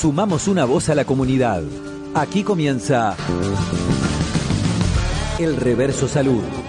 [0.00, 1.60] Sumamos una voz a la comunidad.
[2.14, 3.16] Aquí comienza
[5.40, 6.67] El Reverso Salud.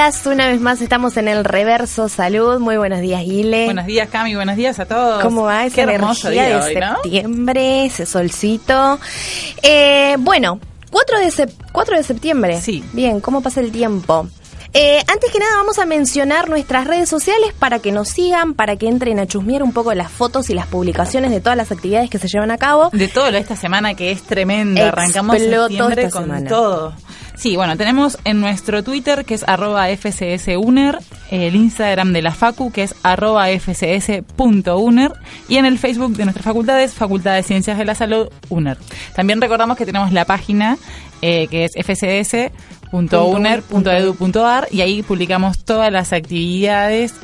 [0.00, 0.24] Días.
[0.26, 2.58] Una vez más estamos en el Reverso Salud.
[2.58, 3.66] Muy buenos días, Guile.
[3.66, 4.34] Buenos días, Cami.
[4.34, 5.22] Buenos días a todos.
[5.22, 6.94] ¿Cómo va esa Qué hermoso energía día de hoy, ¿no?
[7.02, 8.98] septiembre, ese solcito?
[9.62, 10.58] Eh, bueno,
[10.90, 12.60] 4 de, sep- 4 de septiembre.
[12.62, 12.82] Sí.
[12.94, 14.26] Bien, ¿cómo pasa el tiempo?
[14.72, 18.76] Eh, antes que nada vamos a mencionar nuestras redes sociales para que nos sigan, para
[18.76, 22.08] que entren a chusmear un poco las fotos y las publicaciones de todas las actividades
[22.08, 22.90] que se llevan a cabo.
[22.92, 24.88] De todo lo de esta semana que es tremenda.
[24.88, 26.48] Arrancamos septiembre esta con semana.
[26.48, 26.94] todo.
[27.34, 30.98] Sí, bueno, tenemos en nuestro Twitter que es arroba fcsuner,
[31.30, 35.12] el Instagram de la Facu que es arroba fcs.uner
[35.48, 38.76] y en el Facebook de nuestras facultades, Facultad de Ciencias de la Salud, UNER.
[39.16, 40.76] También recordamos que tenemos la página
[41.22, 41.72] eh, que es
[42.90, 47.14] fcs.uner.edu.ar y ahí publicamos todas las actividades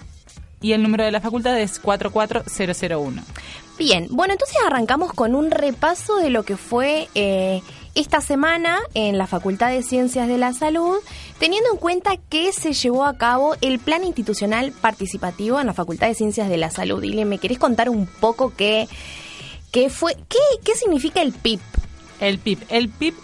[0.60, 3.22] y el número de la facultad es 44001.
[3.78, 7.62] Bien, bueno, entonces arrancamos con un repaso de lo que fue eh,
[7.94, 10.96] esta semana en la Facultad de Ciencias de la Salud,
[11.38, 16.08] teniendo en cuenta que se llevó a cabo el Plan Institucional Participativo en la Facultad
[16.08, 17.02] de Ciencias de la Salud.
[17.02, 18.88] Y ¿me querés contar un poco qué,
[19.72, 21.60] qué fue, qué, qué significa el PIP?
[22.20, 22.62] El PIP.
[22.68, 23.14] El PIP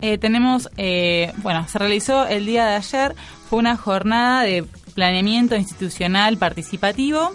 [0.00, 3.14] eh, tenemos, eh, bueno, se realizó el día de ayer,
[3.48, 7.32] fue una jornada de planeamiento institucional participativo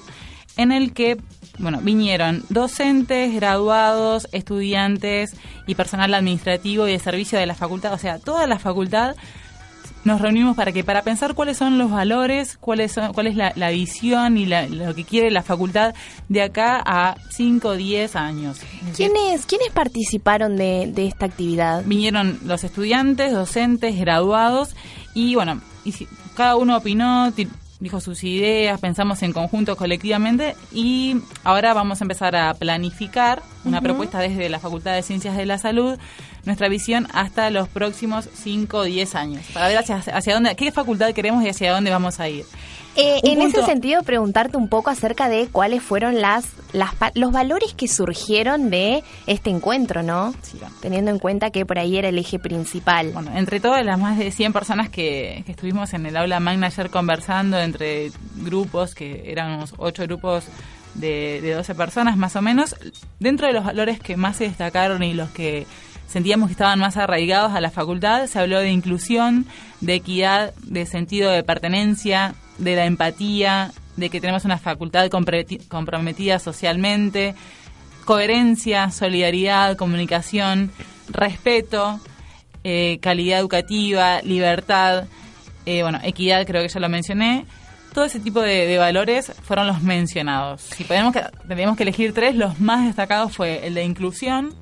[0.58, 1.18] en el que,
[1.60, 5.36] bueno, vinieron docentes, graduados, estudiantes
[5.66, 9.16] y personal administrativo y de servicio de la facultad, o sea, toda la facultad
[10.04, 13.52] nos reunimos para que para pensar cuáles son los valores, cuáles son, cuál es la,
[13.58, 15.94] la visión y la- lo que quiere la facultad
[16.30, 18.58] de acá a 5 o 10 años.
[18.96, 21.84] ¿Quiénes, ¿quiénes participaron de, de esta actividad?
[21.86, 24.76] vinieron los estudiantes, docentes, graduados
[25.14, 26.08] y bueno, y si-
[26.38, 27.34] cada uno opinó,
[27.80, 33.82] dijo sus ideas, pensamos en conjunto colectivamente y ahora vamos a empezar a planificar una
[33.82, 36.00] propuesta desde la Facultad de Ciencias de la Salud,
[36.48, 40.72] nuestra visión hasta los próximos 5 o 10 años, para ver hacia, hacia dónde, qué
[40.72, 42.46] facultad queremos y hacia dónde vamos a ir.
[43.00, 47.76] Eh, en ese sentido, preguntarte un poco acerca de cuáles fueron las, las los valores
[47.76, 50.34] que surgieron de este encuentro, ¿no?
[50.42, 50.58] Sí.
[50.82, 53.12] Teniendo en cuenta que por ahí era el eje principal.
[53.12, 56.68] Bueno, entre todas las más de 100 personas que, que estuvimos en el aula magna
[56.68, 60.46] ayer conversando entre grupos, que éramos ocho grupos
[60.96, 62.76] de, de 12 personas más o menos,
[63.20, 65.68] dentro de los valores que más se destacaron y los que
[66.08, 69.46] sentíamos que estaban más arraigados a la facultad, se habló de inclusión,
[69.82, 75.68] de equidad, de sentido de pertenencia, de la empatía, de que tenemos una facultad comprometi-
[75.68, 77.36] comprometida socialmente,
[78.06, 80.72] coherencia, solidaridad, comunicación,
[81.10, 82.00] respeto,
[82.64, 85.06] eh, calidad educativa, libertad,
[85.66, 87.46] eh, bueno, equidad, creo que ya lo mencioné.
[87.94, 90.62] Todo ese tipo de, valores fueron los mencionados.
[90.62, 91.16] Si podemos
[91.48, 94.54] tendríamos que elegir tres, los más destacados fue el de inclusión,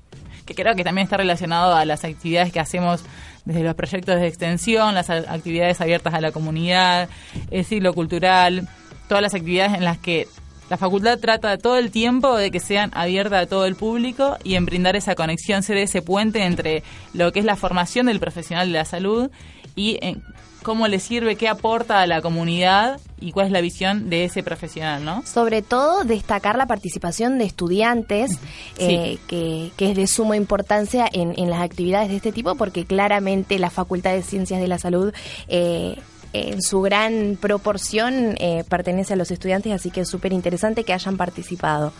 [0.45, 3.03] que creo que también está relacionado a las actividades que hacemos
[3.45, 7.09] desde los proyectos de extensión, las actividades abiertas a la comunidad,
[7.51, 8.67] el siglo cultural,
[9.07, 10.27] todas las actividades en las que
[10.69, 14.55] la facultad trata todo el tiempo de que sean abiertas a todo el público y
[14.55, 16.81] en brindar esa conexión, ser ese puente entre
[17.13, 19.29] lo que es la formación del profesional de la salud
[19.75, 20.23] y en
[20.65, 24.41] cómo le sirve, qué aporta a la comunidad y cuál es la visión de ese
[24.41, 25.23] profesional, ¿no?
[25.23, 28.31] Sobre todo destacar la participación de estudiantes,
[28.79, 32.83] eh, que, que es de suma importancia en, en las actividades de este tipo, porque
[32.85, 35.13] claramente la Facultad de Ciencias de la Salud
[35.47, 35.97] eh,
[36.33, 40.93] en su gran proporción eh, pertenece a los estudiantes, así que es súper interesante que
[40.93, 41.93] hayan participado.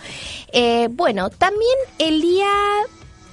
[0.52, 2.50] Eh, bueno, también el día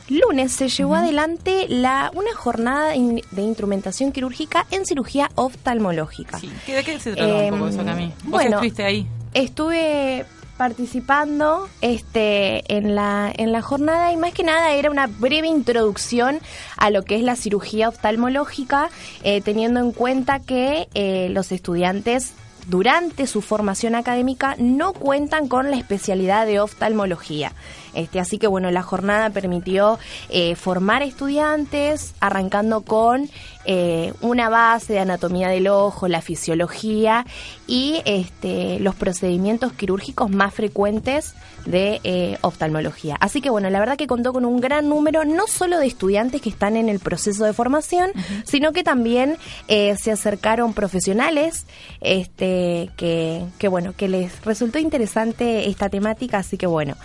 [0.08, 6.38] lunes se llevó adelante la una jornada in- de instrumentación quirúrgica en cirugía oftalmológica.
[6.38, 6.50] Sí.
[6.66, 8.06] ¿Qué- ¿De qué se un poco Em, eso, Cami?
[8.24, 9.06] Vos bueno, estuviste ahí.
[9.34, 10.24] Estuve
[10.58, 16.38] participando este en la en la jornada y más que nada era una breve introducción
[16.76, 18.88] a lo que es la cirugía oftalmológica
[19.22, 22.32] eh, teniendo en cuenta que eh, los estudiantes
[22.66, 27.52] durante su formación académica no cuentan con la especialidad de oftalmología.
[27.94, 29.98] Este, así que bueno, la jornada permitió
[30.30, 33.28] eh, formar estudiantes, arrancando con
[33.64, 37.24] eh, una base de anatomía del ojo, la fisiología
[37.66, 43.16] y este, los procedimientos quirúrgicos más frecuentes de eh, oftalmología.
[43.20, 46.40] Así que bueno, la verdad que contó con un gran número, no solo de estudiantes
[46.40, 48.10] que están en el proceso de formación,
[48.44, 49.36] sino que también
[49.68, 51.66] eh, se acercaron profesionales
[52.00, 56.96] este, que, que, bueno, que les resultó interesante esta temática, así que bueno.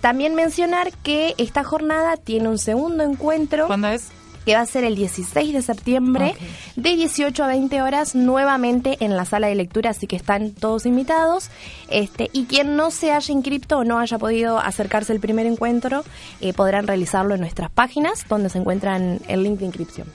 [0.00, 3.66] también mencionar que esta jornada tiene un segundo encuentro.
[3.66, 4.10] ¿Cuándo es?
[4.44, 6.34] Que va a ser el 16 de septiembre
[6.76, 10.86] de 18 a 20 horas nuevamente en la sala de lectura, así que están todos
[10.86, 11.50] invitados.
[11.88, 16.04] Este, y quien no se haya inscrito o no haya podido acercarse al primer encuentro,
[16.40, 20.08] eh, podrán realizarlo en nuestras páginas donde se encuentran el link de inscripción.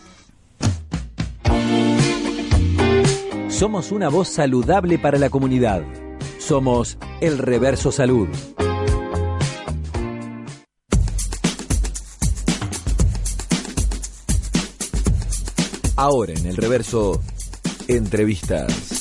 [3.50, 5.82] Somos una voz saludable para la comunidad.
[6.38, 8.28] Somos el Reverso Salud.
[16.00, 17.24] Ahora en el reverso,
[17.88, 18.97] entrevistas.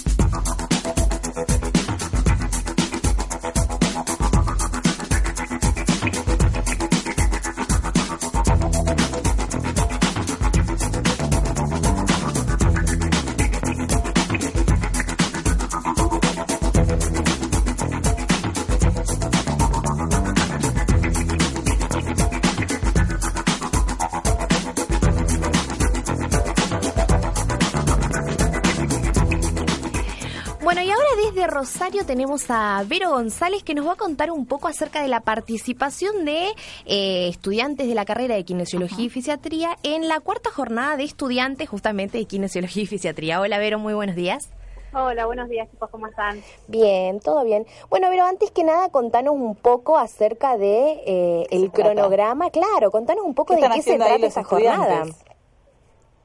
[31.47, 35.21] Rosario tenemos a Vero González que nos va a contar un poco acerca de la
[35.21, 36.49] participación de
[36.87, 41.69] eh, estudiantes de la carrera de Kinesiología y Fisiatría en la cuarta jornada de estudiantes
[41.69, 43.41] justamente de Kinesiología y Fisiatría.
[43.41, 44.51] Hola Vero, muy buenos días.
[44.93, 46.41] Hola, buenos días chicos, ¿cómo están?
[46.69, 47.67] Bien, todo bien.
[47.91, 52.51] Bueno, pero antes que nada, contanos un poco acerca de eh, el cronograma.
[52.51, 55.05] Claro, contanos un poco de qué se trata esta jornada.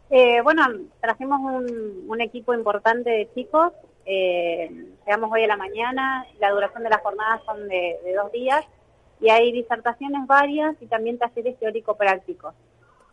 [0.10, 0.64] Eh, bueno,
[1.00, 3.72] trajimos un, un, equipo importante de chicos
[4.06, 4.70] eh,
[5.06, 8.66] llegamos hoy a la mañana, la duración de las jornadas son de, dos días
[9.20, 12.54] y hay disertaciones varias y también talleres teórico-prácticos.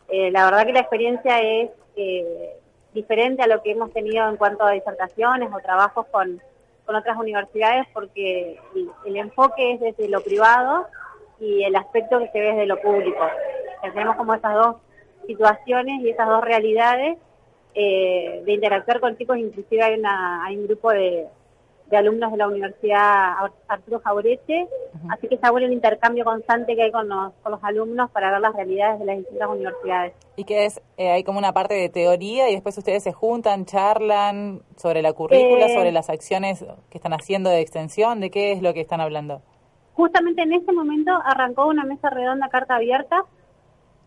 [0.08, 2.54] Eh, la verdad que la experiencia es eh,
[2.94, 6.40] diferente a lo que hemos tenido en cuanto a disertaciones o trabajos con,
[6.86, 8.58] con otras universidades porque
[9.04, 10.86] el, enfoque es desde lo privado
[11.38, 13.20] y el aspecto que se ve desde lo público.
[13.82, 14.76] tenemos como esas dos
[15.26, 17.18] situaciones y esas dos realidades
[17.74, 21.28] eh, de interactuar con chicos, inclusive hay, una, hay un grupo de,
[21.96, 23.34] alumnos de la Universidad
[23.66, 24.68] Arturo Jaureche,
[25.10, 28.30] así que está bueno el intercambio constante que hay con los, con los alumnos para
[28.30, 30.14] ver las realidades de las distintas universidades.
[30.36, 33.64] Y que es, eh, hay como una parte de teoría y después ustedes se juntan,
[33.64, 38.52] charlan sobre la currícula, eh, sobre las acciones que están haciendo de extensión, ¿de qué
[38.52, 39.40] es lo que están hablando?
[39.94, 43.24] Justamente en este momento arrancó una mesa redonda carta abierta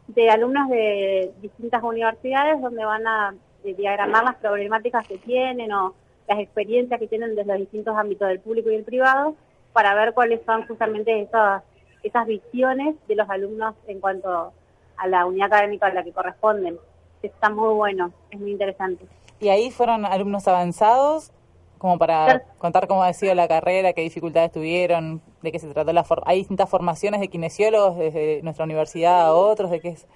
[0.08, 5.94] de alumnos de distintas universidades donde van a de diagramar las problemáticas que tienen o
[6.28, 9.36] las experiencias que tienen desde los distintos ámbitos del público y el privado
[9.74, 11.64] para ver cuáles son justamente esas,
[12.04, 14.54] esas visiones de los alumnos en cuanto
[14.98, 16.78] a la unidad académica a la que corresponden.
[17.22, 19.06] Está muy bueno, es muy interesante.
[19.40, 21.32] ¿Y ahí fueron alumnos avanzados?
[21.78, 25.92] Como para contar cómo ha sido la carrera, qué dificultades tuvieron, de qué se trató
[25.92, 30.08] la Hay distintas formaciones de kinesiólogos desde nuestra universidad a otros, de qué es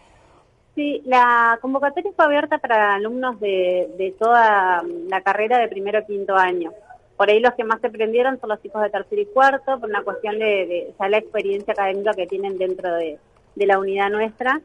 [0.75, 6.35] Sí, la convocatoria fue abierta para alumnos de, toda la carrera de primero a quinto
[6.35, 6.73] año.
[7.15, 9.89] Por ahí los que más se prendieron son los chicos de tercero y cuarto, por
[9.89, 13.17] una cuestión de, ya la experiencia académica que tienen dentro de,
[13.55, 14.59] la unidad nuestra.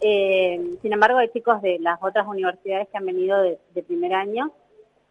[0.00, 4.50] Eh, sin embargo, hay chicos de las otras universidades que han venido de, primer año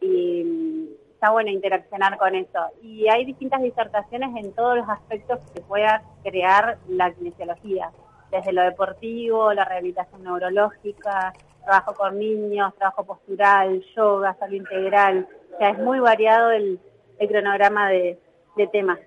[0.01, 2.59] y mm, está bueno interaccionar con eso.
[2.81, 7.89] Y hay distintas disertaciones en todos los aspectos que pueda crear la kinesiología
[8.31, 11.33] desde lo deportivo, la rehabilitación neurológica,
[11.63, 15.27] trabajo con niños, trabajo postural, yoga, salud integral.
[15.53, 16.79] O sea, es muy variado el,
[17.29, 18.17] cronograma de,
[18.71, 18.99] temas.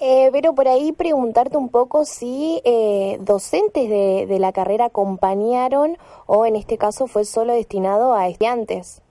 [0.00, 5.96] Eh, pero por ahí preguntarte un poco si eh, docentes de, de, la carrera acompañaron
[6.26, 9.02] o en este caso fue solo destinado a estudiantes.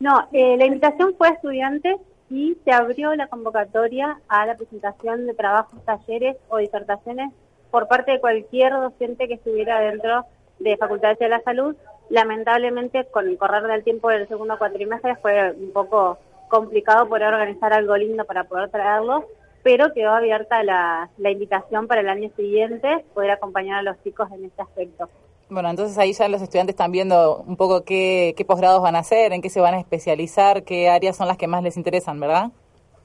[0.00, 5.26] No, eh, la invitación fue a estudiantes y se abrió la convocatoria a la presentación
[5.26, 7.32] de trabajos, talleres o disertaciones
[7.70, 10.24] por parte de cualquier docente que estuviera dentro
[10.58, 11.76] de Facultades de la Salud.
[12.10, 17.72] Lamentablemente, con el correr del tiempo del segundo cuatrimestre fue un poco complicado poder organizar
[17.72, 19.26] algo lindo para poder traerlo,
[19.62, 24.46] pero quedó abierta la, invitación para el año siguiente poder acompañar a los chicos en
[24.46, 25.08] este aspecto.
[25.50, 29.00] Bueno, entonces ahí ya los estudiantes están viendo un poco qué, qué posgrados van a
[29.00, 32.20] hacer, en qué se van a especializar, qué áreas son las que más les interesan,
[32.20, 32.50] ¿verdad?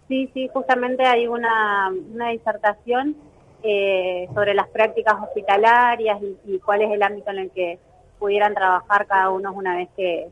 [0.07, 3.15] Sí, sí, justamente hay una, una disertación
[3.63, 7.79] eh, sobre las prácticas hospitalarias y, cuál es el ámbito en el que
[8.19, 10.29] pudieran trabajar cada uno una vez que,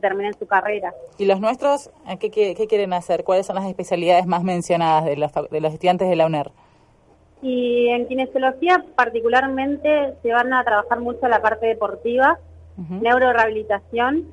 [0.00, 0.92] terminen su carrera.
[1.18, 1.88] ¿Y los nuestros
[2.18, 3.22] qué, qué, quieren hacer?
[3.22, 6.50] ¿Cuáles son las especialidades más mencionadas de los, de los estudiantes de la UNER?
[7.42, 12.40] Y en kinesiología particularmente se van a trabajar mucho la parte deportiva,
[12.76, 14.26] neurorehabilitación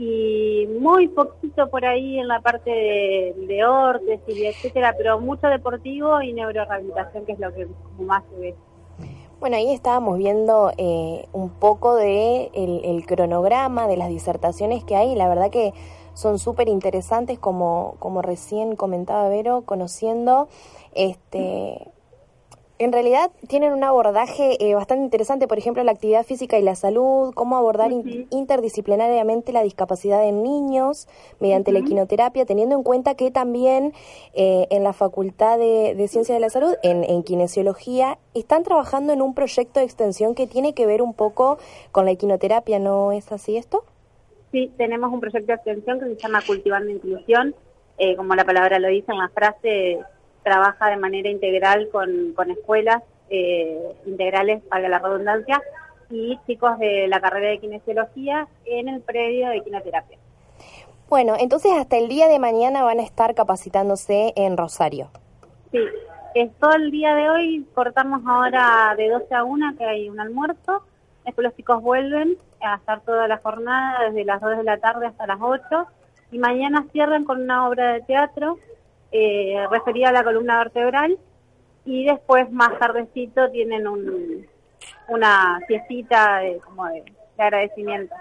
[0.00, 6.22] y muy poquito por ahí en la parte de, de órtesis, etcétera, pero mucho deportivo
[6.22, 8.54] y neurorehabilitación, que es lo que más se ve.
[9.40, 15.14] Bueno, ahí estábamos viendo eh, un poco de el, cronograma de las disertaciones que hay.
[15.14, 15.74] La verdad que
[16.14, 20.48] son súper interesantes, como, como recién comentaba Vero, conociendo
[20.94, 21.90] este
[22.80, 26.74] en realidad tienen un abordaje eh, bastante interesante, por ejemplo, la actividad física y la
[26.74, 31.06] salud, cómo abordar interdisciplinariamente la discapacidad en niños
[31.40, 33.92] mediante la equinoterapia, teniendo en cuenta que también
[34.32, 39.20] eh, en la Facultad de, Ciencias de la Salud, en, en, Kinesiología, están trabajando en
[39.20, 41.58] un proyecto de extensión que tiene que ver un poco
[41.92, 43.84] con la equinoterapia, ¿no es así esto?
[44.52, 47.54] Sí, tenemos un proyecto de extensión que se llama Cultivando Inclusión,
[47.98, 50.00] eh, como la palabra lo dice en la frase
[50.42, 55.62] trabaja de manera integral con, con escuelas eh, integrales, para la redundancia,
[56.10, 60.18] y chicos de la carrera de kinesiología en el predio de quinoterapia.
[61.08, 65.10] Bueno, entonces hasta el día de mañana van a estar capacitándose en Rosario.
[65.70, 65.80] Sí,
[66.34, 70.20] es todo el día de hoy, cortamos ahora de 12 a 1 que hay un
[70.20, 70.82] almuerzo,
[71.24, 75.06] después los chicos vuelven a estar toda la jornada desde las 2 de la tarde
[75.06, 75.86] hasta las 8
[76.32, 78.58] y mañana cierran con una obra de teatro
[79.12, 81.18] eh, referida a la columna vertebral
[81.84, 84.46] y después más tardecito tienen un,
[85.08, 87.04] una fiestita de, como de,
[87.38, 88.14] agradecimiento.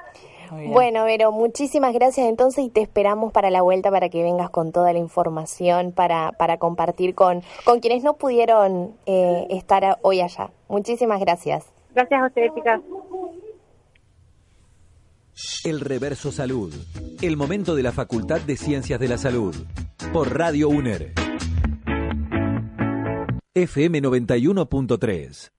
[0.52, 4.72] Bueno, Vero, muchísimas gracias entonces y te esperamos para la vuelta para que vengas con
[4.72, 10.50] toda la información para, para compartir con, con quienes no pudieron eh, estar hoy allá.
[10.68, 11.72] Muchísimas gracias.
[11.94, 12.82] Gracias a ustedes, chicas.
[15.64, 16.74] El Reverso Salud.
[17.22, 19.56] El momento de la Facultad de Ciencias de la Salud.
[20.12, 21.14] Por Radio UNER.
[23.54, 25.52] FM 91.3.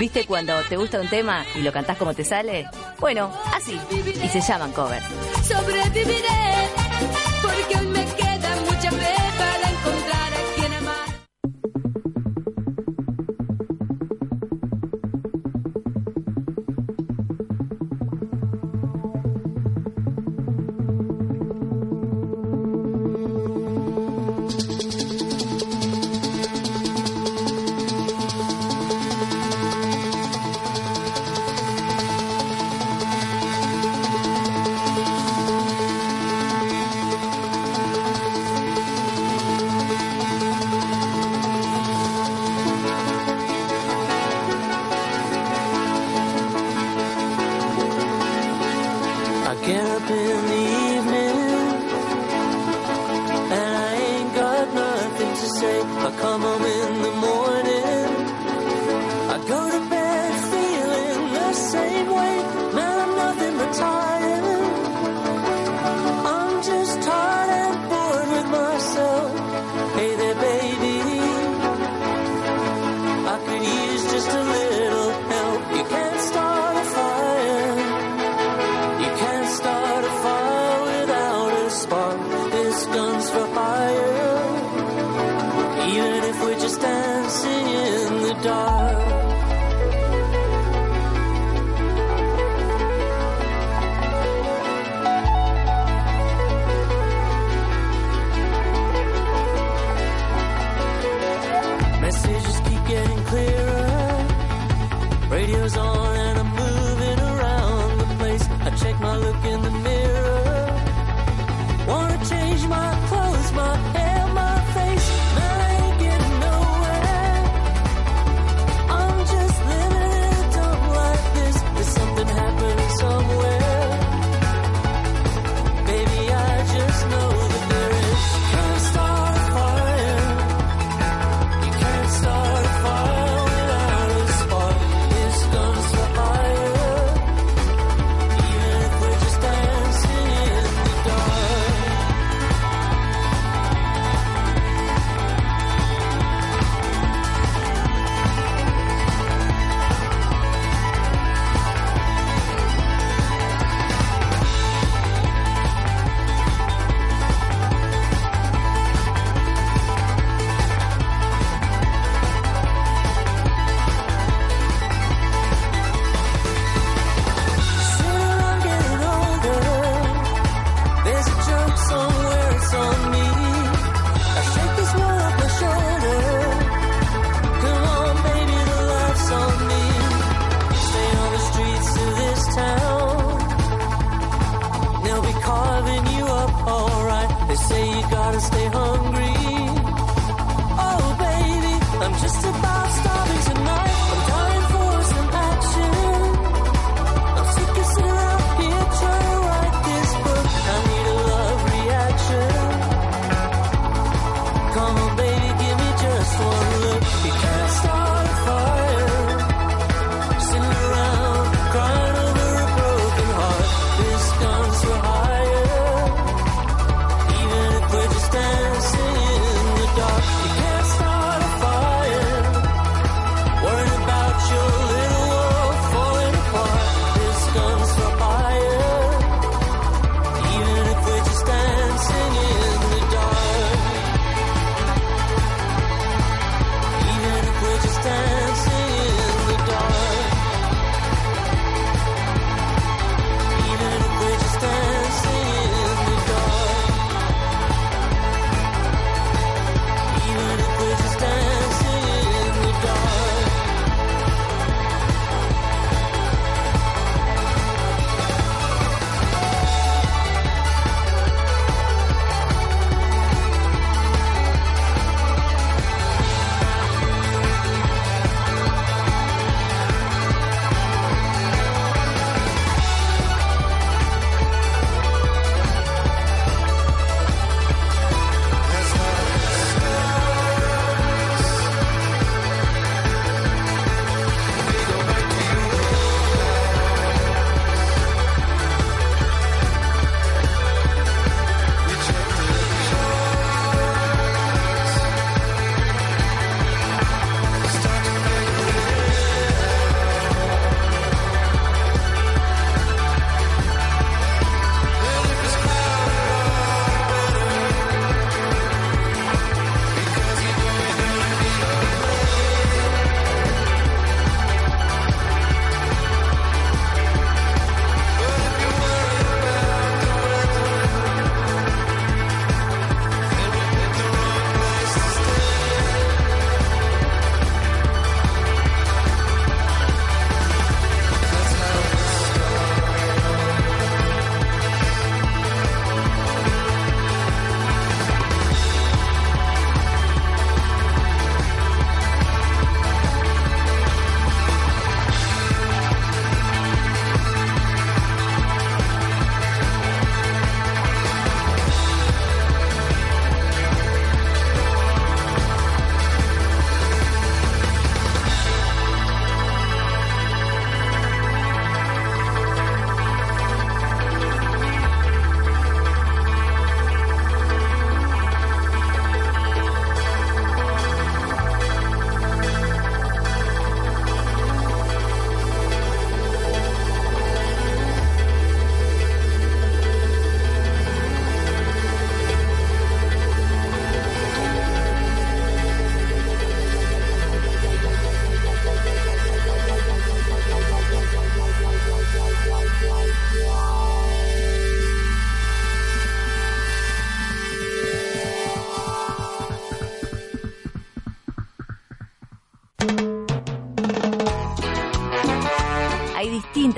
[0.00, 2.66] ¿Viste cuando te gusta un tema y lo cantás como te sale?
[2.98, 3.80] Bueno, así.
[4.22, 5.04] Y se llaman covers.
[5.46, 6.53] Sobreviviré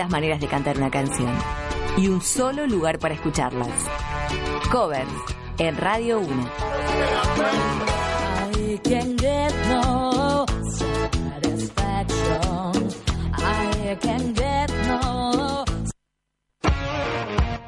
[0.08, 1.32] maneras de cantar una canción
[1.96, 3.68] y un solo lugar para escucharlas.
[4.70, 5.08] Covers
[5.58, 6.50] en Radio 1.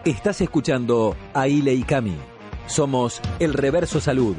[0.05, 2.17] Estás escuchando a Ile y Cami.
[2.67, 4.37] Somos el Reverso Salud.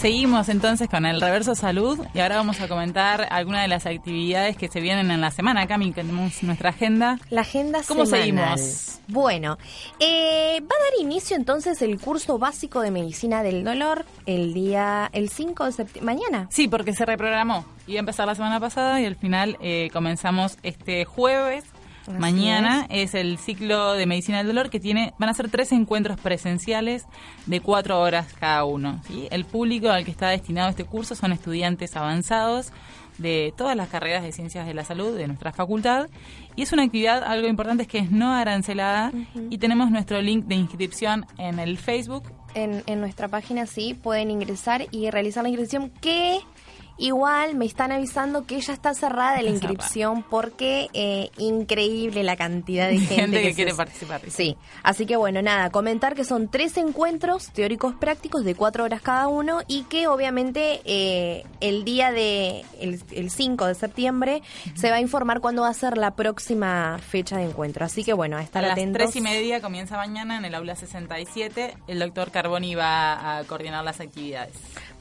[0.00, 4.56] Seguimos entonces con el Reverso Salud y ahora vamos a comentar algunas de las actividades
[4.56, 5.66] que se vienen en la semana.
[5.66, 7.18] Cami, tenemos nuestra agenda.
[7.28, 8.58] La agenda ¿Cómo semanal.
[8.58, 9.00] seguimos?
[9.08, 9.58] Bueno,
[9.98, 15.10] eh, va a dar inicio entonces el curso básico de medicina del dolor el día,
[15.12, 16.46] el 5 de septiembre, mañana.
[16.48, 17.66] Sí, porque se reprogramó.
[17.86, 21.64] Iba a empezar la semana pasada y al final eh, comenzamos este jueves
[22.10, 23.14] Así Mañana es.
[23.14, 27.06] el ciclo de medicina del dolor que tiene, van a ser tres encuentros presenciales
[27.46, 29.00] de cuatro horas cada uno.
[29.06, 29.28] ¿sí?
[29.30, 32.72] El público al que está destinado este curso son estudiantes avanzados
[33.18, 36.08] de todas las carreras de ciencias de la salud de nuestra facultad.
[36.56, 39.12] Y es una actividad, algo importante es que es no arancelada
[39.50, 42.24] y tenemos nuestro link de inscripción en el Facebook.
[42.54, 46.40] En, en nuestra página sí pueden ingresar y realizar la inscripción que
[47.00, 52.90] Igual me están avisando que ya está cerrada la inscripción porque eh, increíble la cantidad
[52.90, 54.20] de gente, que, quiere participar.
[54.28, 59.00] Sí, así que bueno, nada, comentar que son tres encuentros teóricos prácticos de cuatro horas
[59.00, 64.42] cada uno y que obviamente eh, el día de el, 5 de septiembre
[64.74, 67.86] se va a informar cuándo va a ser la próxima fecha de encuentro.
[67.86, 69.00] Así que bueno, a estar a atentos.
[69.00, 71.78] las tres y media comienza mañana en el aula 67.
[71.86, 74.52] El doctor Carboni va a coordinar las actividades.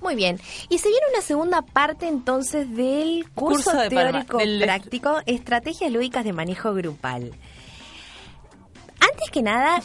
[0.02, 0.40] Muy bien.
[0.70, 6.74] Y se viene una segunda parte entonces del curso, teórico práctico Estrategias Lúdicas de Manejo
[6.74, 7.34] Grupal.
[9.00, 9.82] Antes que nada,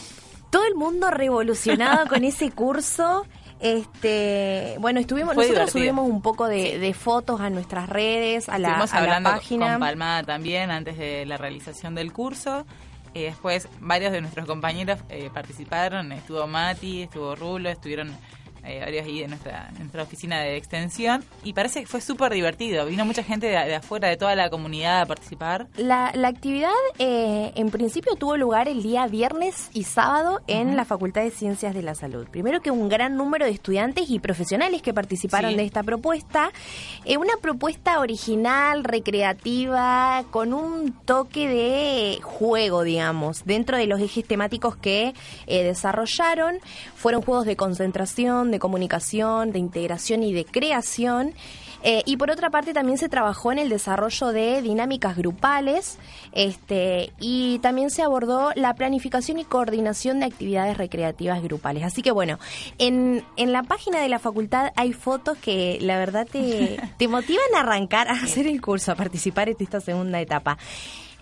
[0.50, 3.27] todo el mundo revolucionado con ese curso.
[3.61, 9.20] Este, bueno, estuvimos nosotros subimos un poco de, fotos a nuestras redes, a la, a
[9.22, 9.79] página.
[9.79, 12.66] Con también antes de la realización del curso.
[13.14, 18.14] y después varios de nuestros compañeros eh, participaron, estuvo Mati, estuvo Rulo, estuvieron
[18.66, 22.87] eh, varios ahí de nuestra, nuestra oficina de extensión y parece que fue súper divertido.
[22.87, 25.66] Vino mucha gente de, afuera, de toda la comunidad a participar.
[25.77, 30.87] La, la actividad eh, en principio tuvo lugar el día viernes y sábado en la
[30.87, 32.27] Facultad de Ciencias de la Salud.
[32.29, 36.50] Primero que un gran número de estudiantes y profesionales que participaron de esta propuesta.
[37.05, 44.27] Eh, una propuesta original, recreativa, con un toque de juego, digamos, dentro de los ejes
[44.27, 45.12] temáticos que
[45.46, 46.59] desarrollaron.
[46.94, 51.35] Fueron juegos de concentración, de comunicación, de integración y de creación.
[51.87, 55.99] Eh, y por otra parte también se trabajó en el desarrollo de dinámicas grupales
[56.33, 61.85] este, y también se abordó la planificación y coordinación de actividades recreativas grupales.
[61.85, 62.38] Así que bueno,
[62.79, 67.55] en, en la página de la facultad hay fotos que la verdad te, te motivan
[67.55, 70.57] a arrancar a hacer el curso, a participar en esta segunda etapa.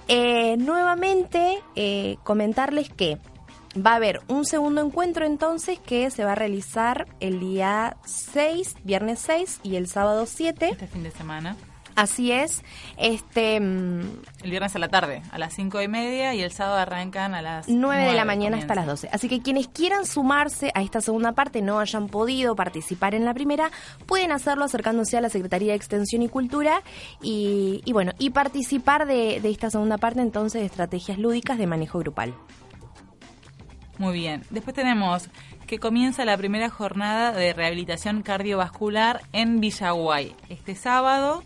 [0.09, 3.19] Eh, nuevamente, eh, comentarles que
[3.75, 8.77] Va a haber un segundo encuentro entonces que se va a realizar el día 6,
[8.85, 10.69] viernes 6 y el sábado 7.
[10.71, 11.57] Este fin de semana.
[11.95, 12.63] Así es.
[12.97, 14.01] Este, mm,
[14.43, 17.43] el viernes a la tarde, a las 5 y media, y el sábado arrancan a
[17.43, 19.09] las 9, de la mañana hasta las 12.
[19.13, 23.35] Así que quienes quieran sumarse a esta segunda parte, no hayan podido participar en la
[23.35, 23.71] primera,
[24.07, 26.83] pueden hacerlo acercándose a la Secretaría de Extensión y Cultura
[27.21, 31.67] y, y bueno, y participar de, de esta segunda parte entonces de estrategias lúdicas de
[31.67, 32.35] manejo grupal.
[34.03, 34.43] Muy bien.
[34.51, 35.29] Después tenemos
[35.69, 40.35] que comienza la primera jornada de rehabilitación cardiovascular en Villaguay.
[40.49, 41.45] Este sábado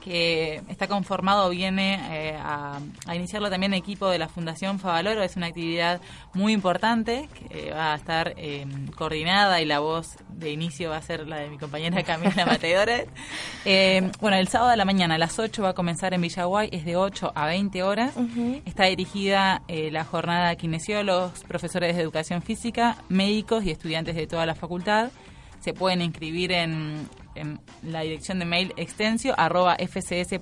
[0.00, 2.80] que está conformado, viene eh, a,
[3.14, 5.22] iniciarlo también equipo de la Fundación Favaloro.
[5.22, 6.00] Es una actividad
[6.32, 11.02] muy importante que va a estar eh, coordinada y la voz de inicio va a
[11.02, 13.06] ser la de mi compañera Camila Mateores.
[13.64, 16.68] Eh, bueno, el sábado de la mañana a las 8 va a comenzar en Villaguay,
[16.72, 18.14] es de 8 a 20 horas.
[18.64, 24.46] Está dirigida la jornada a kinesiólogos, profesores de educación física, médicos y estudiantes de toda
[24.46, 25.10] la facultad
[25.60, 30.36] se pueden inscribir en, en la dirección de mail extensio arroba fcs.uner.edu.ar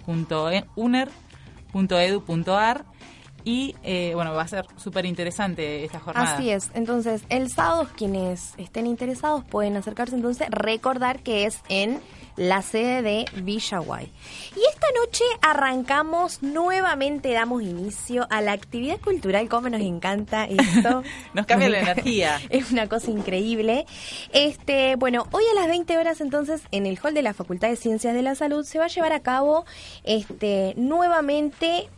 [3.48, 6.34] y eh, bueno, va a ser súper interesante esta jornada.
[6.34, 6.70] Así es.
[6.74, 10.14] Entonces, el sábado, quienes estén interesados pueden acercarse.
[10.16, 11.98] Entonces, recordar que es en
[12.36, 14.12] la sede de Villaguay.
[14.54, 21.02] Y esta noche arrancamos nuevamente, damos inicio a la actividad cultural, como nos encanta esto.
[21.32, 22.38] nos cambia la energía.
[22.50, 23.86] Es una cosa increíble.
[24.34, 27.76] Este, bueno, hoy a las 20 horas entonces en el hall de la Facultad de
[27.76, 29.64] Ciencias de la Salud se va a llevar a cabo
[30.04, 31.88] este nuevamente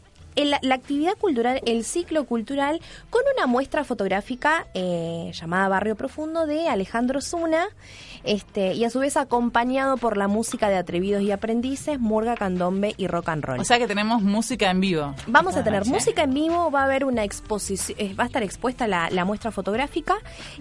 [0.44, 6.68] la actividad cultural, el ciclo cultural, con una muestra fotográfica eh, llamada Barrio Profundo de
[6.68, 7.66] Alejandro Zuna,
[8.24, 12.94] este, y a su vez acompañado por la música de Atrevidos y Aprendices, Murga, Candombe
[12.96, 13.61] y Rock and Roll.
[13.61, 15.14] O sea que tenemos música en vivo.
[15.26, 18.42] Vamos a tener música en vivo, va a haber una exposición, eh, va a estar
[18.42, 20.16] expuesta la, la muestra fotográfica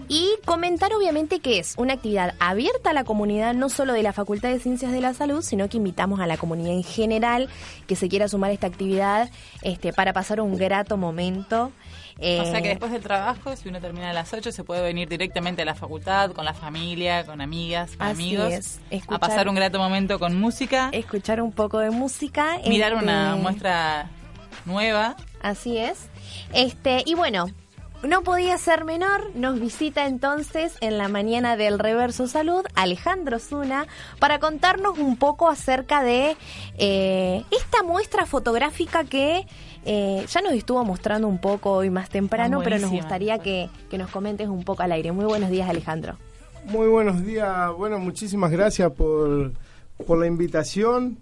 [0.08, 4.12] y comentar obviamente que es una actividad abierta a la comunidad, no solo de la
[4.12, 7.48] Facultad de Ciencias de la Salud, sino que invitamos a la comunidad en general
[7.86, 9.30] que se quiera sumar a esta actividad
[9.70, 11.72] este, para pasar un grato momento.
[12.16, 14.82] o sea que eh, después del trabajo, si uno termina a las 8, se puede
[14.82, 18.78] venir directamente a la facultad, con la familia, con amigas, con amigos,
[19.08, 20.90] a pasar un grato momento con música.
[20.92, 22.58] Escuchar un poco de música.
[22.66, 24.10] Mirar una este, muestra
[24.64, 25.16] nueva.
[25.42, 26.08] Así es.
[26.52, 27.46] Este, y bueno,
[28.02, 33.86] no podía ser menor, nos visita entonces en la mañana del Reverso Salud Alejandro Zuna
[34.18, 36.36] para contarnos un poco acerca de
[36.78, 39.46] eh, esta muestra fotográfica que
[39.84, 43.98] eh, ya nos estuvo mostrando un poco hoy más temprano, pero nos gustaría que, que
[43.98, 45.12] nos comentes un poco al aire.
[45.12, 46.16] Muy buenos días Alejandro.
[46.66, 49.52] Muy buenos días, bueno, muchísimas gracias por,
[50.06, 51.18] por la invitación.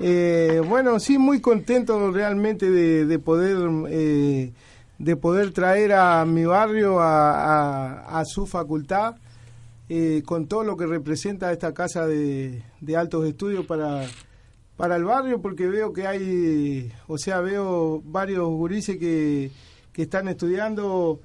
[0.00, 3.56] Eh, bueno, sí, muy contento realmente de, poder
[3.88, 4.52] eh,
[5.02, 9.16] de poder traer a mi barrio a, su facultad
[9.88, 12.62] eh, con todo lo que representa esta casa de,
[12.96, 14.06] altos estudios para
[14.76, 19.50] para el barrio porque veo que hay, o sea, veo varios gurises que,
[19.92, 21.20] que están estudiando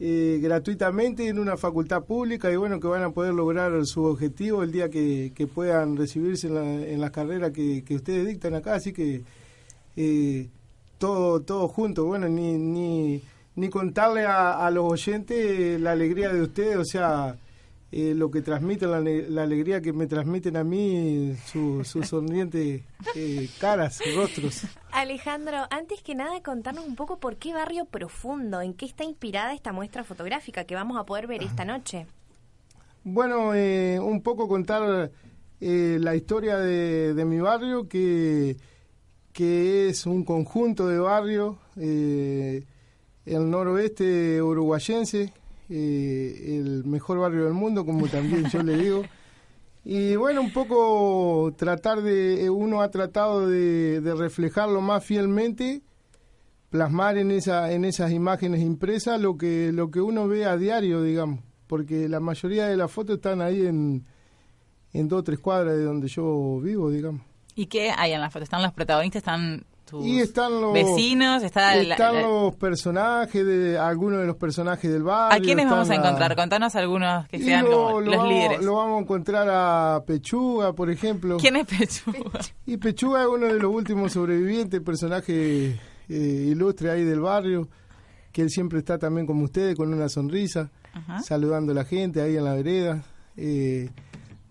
[0.00, 4.62] eh, gratuitamente en una facultad pública y bueno, que van a poder lograr su objetivo
[4.62, 8.92] el día que, puedan recibirse en, la, en las carreras que, ustedes dictan acá, así
[8.92, 9.22] que
[9.96, 10.48] eh,
[10.98, 13.22] todo, todo junto, bueno, ni, ni,
[13.56, 17.36] ni contarle a, a los oyentes la alegría de ustedes, o sea,
[17.90, 18.90] eh, lo que transmiten,
[19.34, 22.82] la, alegría que me transmiten a mí, sus su sonrientes
[23.14, 24.64] eh, caras, rostros.
[24.92, 29.54] Alejandro, antes que nada contarnos un poco por qué Barrio Profundo, en qué está inspirada
[29.54, 32.06] esta muestra fotográfica que vamos a poder ver esta noche.
[33.04, 35.10] Bueno, eh, un poco contar
[35.60, 38.58] la historia de, de, mi barrio, que,
[39.38, 42.64] que es un conjunto de barrios, el
[43.24, 45.32] noroeste uruguayense,
[45.70, 49.04] eh, el mejor barrio del mundo, como también yo le digo.
[49.84, 55.82] Y bueno, un poco tratar de, eh, uno ha tratado de, reflejarlo más fielmente,
[56.70, 61.00] plasmar en, esa, en esas imágenes impresas lo que, lo que uno ve a diario,
[61.00, 64.04] digamos, porque la mayoría de las fotos están ahí en,
[64.92, 67.27] en dos o tres cuadras de donde yo vivo, digamos.
[67.58, 68.44] ¿Y qué hay en las fotos?
[68.44, 69.18] ¿Están los protagonistas?
[69.18, 69.64] ¿Están
[70.04, 75.36] y están los vecinos, están los personajes de algunos de los personajes del barrio.
[75.36, 76.36] ¿A quiénes vamos a encontrar?
[76.36, 78.62] Contanos algunos que sean los líderes.
[78.62, 81.38] Lo vamos a encontrar a Pechuga, por ejemplo.
[81.38, 82.38] ¿Quién es Pechuga?
[82.64, 87.66] Y Pechuga es uno de los últimos sobrevivientes, personaje eh, ilustre ahí del barrio,
[88.30, 90.70] que él siempre está también como ustedes, con una sonrisa,
[91.24, 93.02] saludando a la gente ahí en la vereda.
[93.36, 93.90] Eh,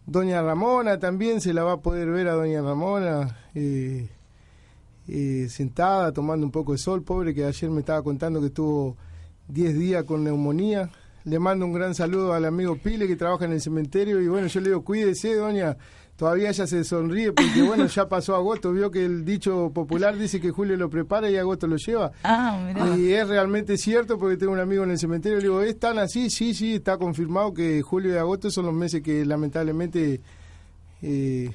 [0.07, 3.37] Doña Ramona también se la va a poder ver a Doña Ramona.
[3.53, 4.07] Eh,
[5.09, 8.95] eh, sentada tomando un poco de sol, pobre que ayer me estaba contando que estuvo
[9.49, 10.89] 10 días con neumonía.
[11.25, 14.47] Le mando un gran saludo al amigo Pile que trabaja en el cementerio y bueno,
[14.47, 15.75] yo le digo, cuídese, doña.
[16.17, 20.41] Todavía ella se sonríe porque bueno, ya pasó agosto, vio que el dicho popular dice
[20.41, 22.11] que julio lo prepara y agosto lo lleva.
[22.23, 25.79] Ah, y es realmente cierto porque tengo un amigo en el cementerio, le digo, ¿es
[25.79, 26.31] tan así?
[26.31, 30.19] Sí, sí, está confirmado que julio y agosto son los meses que lamentablemente
[31.03, 31.51] eh,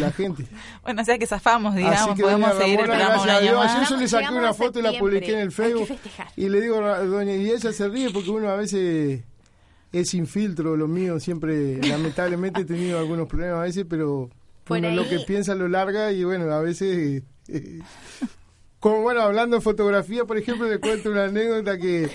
[0.00, 0.46] la gente.
[0.82, 3.76] bueno, o sea que zafamos, digamos, podemos seguir el programa un año más.
[3.76, 5.88] Ayer yo le saqué una foto y la publiqué en el Facebook
[6.36, 9.22] y le digo, doña, y ella se ríe porque uno a veces
[9.92, 14.30] es sin filtro, lo mío siempre, lamentablemente he tenido algunos problemas a veces, pero
[14.68, 17.22] uno lo que piensa lo larga y bueno, a veces...
[17.48, 17.80] Eh,
[18.80, 22.10] como bueno, hablando de fotografía, por ejemplo, le cuento una anécdota que,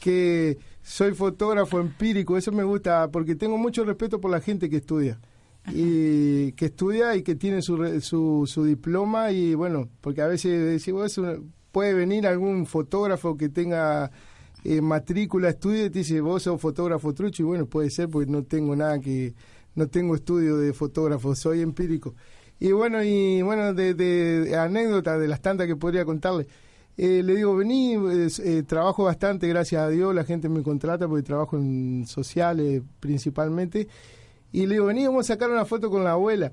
[0.00, 4.76] que soy fotógrafo empírico, eso me gusta porque tengo mucho respeto por la gente que
[4.76, 5.18] estudia
[5.74, 10.64] y que estudia y que tiene su, su, su diploma y bueno, porque a veces
[10.64, 11.20] decimos,
[11.72, 14.10] puede venir algún fotógrafo que tenga
[14.64, 18.42] eh, matrícula, estudio te dice, vos sos fotógrafo trucho y bueno, puede ser porque no
[18.44, 19.34] tengo nada que,
[19.74, 22.14] no tengo estudio de fotógrafo, soy empírico.
[22.58, 26.46] Y bueno, y bueno, de, de, anécdotas de las tantas que podría contarle.
[26.96, 31.22] Eh, le digo, vení, eh, trabajo bastante, gracias a Dios, la gente me contrata porque
[31.22, 33.86] trabajo en sociales principalmente.
[34.52, 36.52] Y le digo, vení, vamos a sacar una foto con la abuela.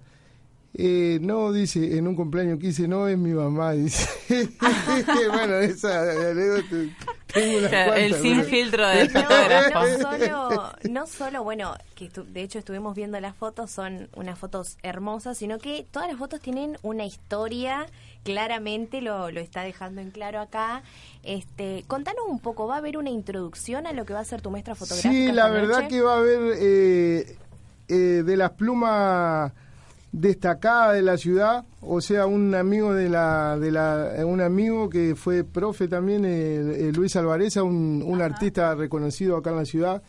[0.74, 4.10] Eh, no, dice, en un cumpleaños que no es mi mamá, dice.
[5.32, 6.04] bueno, esa
[7.34, 9.80] tengo una El sin filtro de fotógrafo.
[9.80, 14.78] No, solo, no solo, bueno, que de hecho estuvimos viendo las fotos, son unas fotos
[14.84, 17.88] hermosas, sino que todas las fotos tienen una historia,
[18.24, 20.84] claramente lo, lo está dejando en claro acá.
[21.24, 24.42] Este, contanos un poco, ¿va a haber una introducción a lo que va a ser
[24.42, 25.14] tu muestra fotográfica?
[25.14, 26.58] Sí, la verdad que va a haber...
[26.60, 27.38] Eh,
[27.90, 29.52] eh, de las plumas
[30.14, 35.16] destacadas de la ciudad, o sea, un amigo de la, de la un amigo que
[35.16, 40.04] fue profe también, eh, eh, Luis Alvareza, un, artista reconocido acá en la ciudad,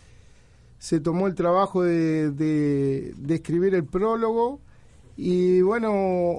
[0.79, 4.61] se tomó el trabajo de, de, escribir el prólogo
[5.17, 5.91] y bueno,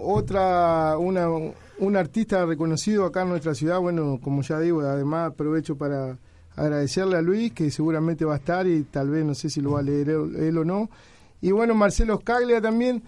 [0.03, 5.75] otra, una, un artista reconocido acá en nuestra ciudad, bueno, como ya digo, además aprovecho
[5.75, 6.19] para
[6.55, 9.71] agradecerle a Luis, que seguramente va a estar y tal vez no sé si lo
[9.71, 10.87] va a leer él o no,
[11.41, 13.01] y bueno, Marcelo Scaglia también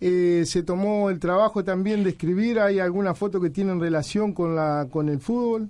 [0.00, 2.60] eh, se tomó el trabajo también de escribir.
[2.60, 5.68] Hay algunas fotos que tienen relación con, la, con el fútbol.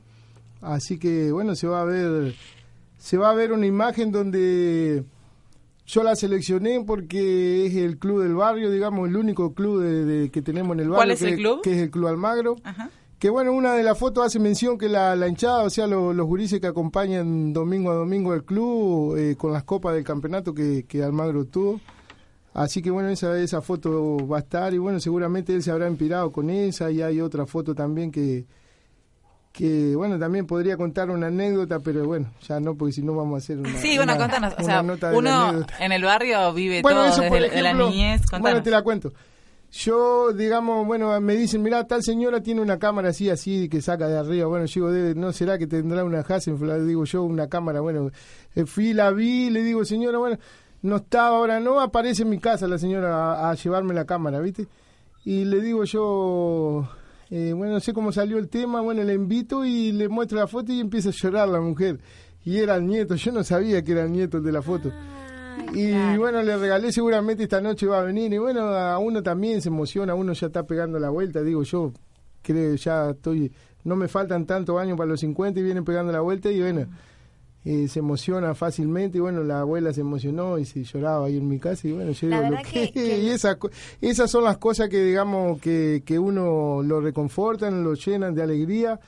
[0.61, 2.35] Así que bueno, se va a ver,
[2.99, 5.05] se va a ver una imagen donde
[5.87, 10.43] yo la seleccioné porque es el club del barrio, digamos, el único club de, que
[10.43, 10.99] tenemos en el barrio.
[10.99, 11.63] ¿Cuál es el club?
[11.63, 12.57] Que es el Club Almagro.
[13.19, 16.27] Que bueno, una de las fotos hace mención que la, hinchada, o sea, los, los
[16.27, 20.85] gurises que acompañan domingo a domingo el club eh, con las copas del campeonato que,
[20.87, 21.81] que Almagro tuvo.
[22.55, 25.89] Así que bueno, esa, esa foto va a estar y bueno, seguramente él se habrá
[25.89, 28.47] inspirado con esa y hay otra foto también que,
[29.53, 33.35] que bueno, también podría contar una anécdota, pero bueno, ya no, porque si no vamos
[33.35, 34.83] a hacer una Sí, bueno, contanos, o sea,
[35.15, 38.43] uno en el barrio vive todo desde la niñez, contanos.
[38.43, 39.13] Bueno, te la cuento.
[39.71, 44.09] Yo, digamos, bueno, me dicen, mira, tal señora tiene una cámara así, así, que saca
[44.09, 44.47] de arriba.
[44.47, 46.87] Bueno, yo digo, ¿no será que tendrá una Hasselblad?
[46.87, 47.81] Digo yo, una cámara.
[47.81, 48.11] Bueno,
[48.55, 50.39] eh, fui, la vi, le digo, señora, bueno,
[50.83, 54.67] no estaba ahora, no aparece en mi casa la señora a, llevarme la cámara, ¿viste?
[55.25, 56.89] Y le digo yo,
[57.31, 60.47] eh, bueno, no sé cómo salió el tema, bueno, le invito y le muestro la
[60.47, 61.99] foto y empieza a llorar la mujer.
[62.45, 64.93] Y era el nieto, yo no sabía que era el nieto de la foto.
[65.75, 68.33] y bueno, le regalé seguramente esta noche va a venir.
[68.33, 71.43] Y bueno, a uno también se emociona, uno ya está pegando la vuelta.
[71.43, 71.93] Digo, yo
[72.41, 73.53] creo, ya estoy,
[73.85, 76.51] no me faltan tantos años para los 50 y vienen pegando la vuelta.
[76.51, 76.87] Y bueno,
[77.71, 81.47] eh, se emociona fácilmente y bueno, la abuela se emocionó y se lloraba ahí en
[81.47, 83.59] mi casa y bueno, yo digo, lo que, y esa,
[84.01, 88.99] esas son las cosas que digamos que, que uno lo reconfortan, lo llenan de alegría.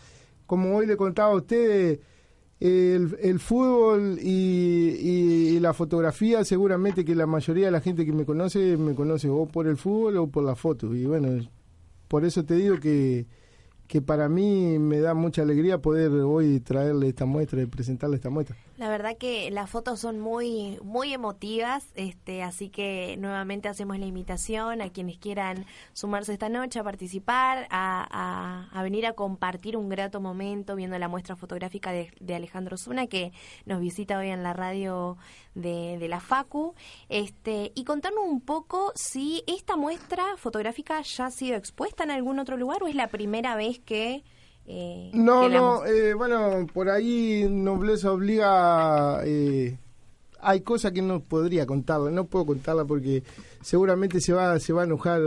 [0.44, 2.00] Como hoy le contaba a ustedes,
[2.60, 8.12] el, el fútbol y, y, la fotografía, seguramente que la mayoría de la gente que
[8.12, 10.94] me conoce, me conoce o por el fútbol o por la foto.
[10.94, 11.48] Y bueno,
[12.08, 13.26] por eso te digo que
[13.90, 18.30] que para mí me da mucha alegría poder hoy traerle esta muestra y presentarle esta
[18.30, 18.56] muestra.
[18.76, 24.06] La verdad que las fotos son muy muy emotivas, este, así que nuevamente hacemos la
[24.06, 29.88] invitación a quienes quieran sumarse esta noche a participar, a, a, venir a compartir un
[29.88, 33.32] grato momento viendo la muestra fotográfica de, Alejandro Zuna que
[33.66, 35.18] nos visita hoy en la radio
[35.56, 36.74] de, de, la Facu,
[37.08, 42.38] este, y contarnos un poco si esta muestra fotográfica ya ha sido expuesta en algún
[42.38, 44.22] otro lugar o es la primera vez que...
[44.66, 49.20] Eh, no, no, eh, bueno, por ahí Nobleza obliga...
[49.24, 49.76] Eh,
[50.42, 53.22] hay cosas que no podría contarla, no puedo contarla porque
[53.62, 55.20] seguramente se va, se va a enojar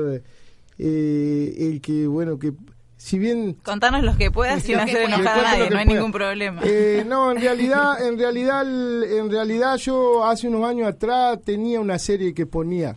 [0.80, 2.54] eh, el que, bueno, que
[2.98, 6.62] si bien contanos los que puedas sin hacer enojar a nadie no hay ningún problema.
[6.64, 12.00] Eh, no en realidad en realidad en realidad yo hace unos años atrás tenía una
[12.00, 12.96] serie que ponía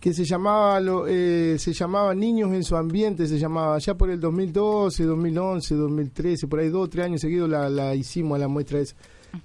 [0.00, 3.78] que se llamaba lo, eh, se llamaba niños en su ambiente se llamaba.
[3.78, 7.94] Ya por el 2012 2011 2013 por ahí dos o tres años seguidos la, la
[7.94, 8.94] hicimos a la muestra esa.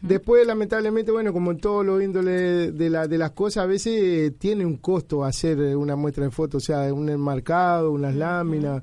[0.02, 4.34] Después, lamentablemente, bueno, como en todo lo índole de, la, de las cosas, a veces
[4.40, 8.82] tiene un costo hacer una muestra de fotos, o sea, un enmarcado, unas láminas,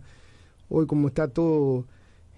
[0.68, 1.86] hoy como está todo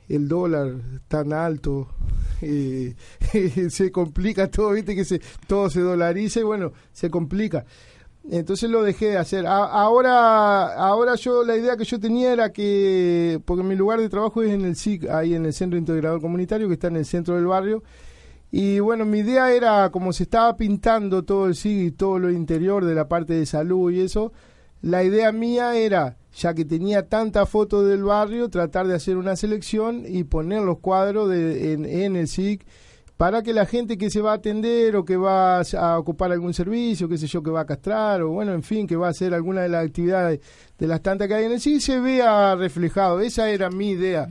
[0.08, 0.74] el dólar
[1.08, 1.88] tan alto
[2.42, 2.94] eh,
[3.70, 7.64] se complica todo viste que se todo se dolariza y bueno se complica
[8.30, 9.46] entonces lo dejé de hacer.
[9.46, 14.42] Ahora ahora yo la idea que yo tenía era que porque mi lugar de trabajo
[14.42, 17.34] es en el SIC ahí en el centro integrador comunitario que está en el centro
[17.34, 17.82] del barrio.
[18.50, 22.30] Y bueno mi idea era como se estaba pintando todo el SIC y todo lo
[22.30, 24.32] interior de la parte de salud y eso
[24.82, 29.36] la idea mía era ya que tenía tantas fotos del barrio, tratar de hacer una
[29.36, 32.66] selección y poner los cuadros de, en, el SIC
[33.22, 36.52] para que la gente que se va a atender o que va a ocupar algún
[36.52, 39.10] servicio, qué sé yo, que va a castrar o bueno, en fin, que va a
[39.10, 40.40] hacer alguna de las actividades
[40.76, 43.20] de las tantas que hay en el SIC, se vea reflejado.
[43.20, 44.28] Esa era mi idea.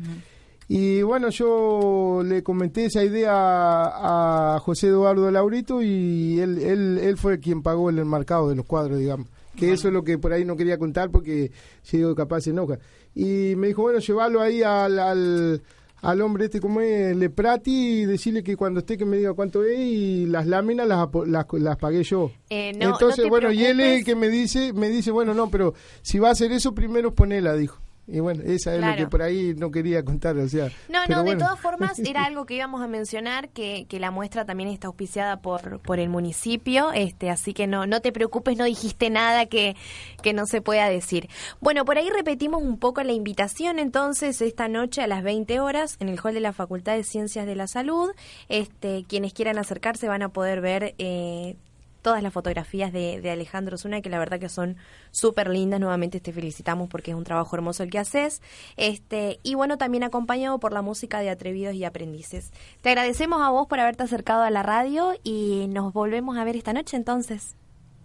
[0.67, 7.15] Y bueno, yo le comenté esa idea a, José Eduardo Laurito y él, él, él
[7.15, 10.33] fue quien pagó el enmarcado de los cuadros, digamos que eso es lo que por
[10.33, 11.51] ahí no quería contar porque
[11.81, 12.79] si digo capaz se enoja.
[13.13, 15.61] Y me dijo, bueno, llevarlo ahí al, al,
[16.03, 19.77] hombre este como es Leprati y decirle que cuando esté que me diga cuánto es
[19.79, 22.31] y las láminas las, las, las pagué yo.
[22.49, 25.73] Eh, Entonces, bueno, y él es el que me dice, me dice, bueno, no, pero
[26.01, 27.79] si va a hacer eso, primero ponela, dijo.
[28.11, 30.69] Y bueno, esa es lo que por ahí no quería contar, o sea.
[30.89, 34.45] No, no, de todas formas era algo que íbamos a mencionar, que, que la muestra
[34.45, 38.65] también está auspiciada por, por el municipio, este, así que no, no te preocupes, no
[38.65, 39.77] dijiste nada que,
[40.21, 41.29] que no se pueda decir.
[41.61, 45.95] Bueno, por ahí repetimos un poco la invitación entonces esta noche a las 20 horas
[45.99, 48.11] en el hall de la Facultad de Ciencias de la Salud.
[48.49, 51.55] Este, quienes quieran acercarse van a poder ver eh,
[52.01, 54.77] todas las fotografías de, Alejandro Zuna, que la verdad que son
[55.11, 55.79] súper lindas.
[55.79, 58.41] Nuevamente te felicitamos porque es un trabajo hermoso el que haces.
[58.77, 62.51] Este, y bueno, también acompañado por la música de Atrevidos y Aprendices.
[62.81, 66.55] Te agradecemos a vos por haberte acercado a la radio y nos volvemos a ver
[66.55, 67.55] esta noche entonces.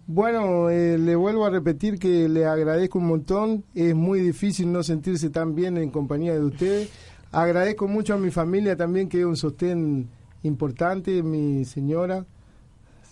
[0.05, 3.65] Bueno, eh, le vuelvo a repetir que le agradezco un montón.
[3.75, 6.89] Es muy difícil no sentirse tan bien en compañía de ustedes.
[7.31, 10.09] Agradezco mucho a mi familia también, que es un sostén
[10.43, 12.25] importante, mi señora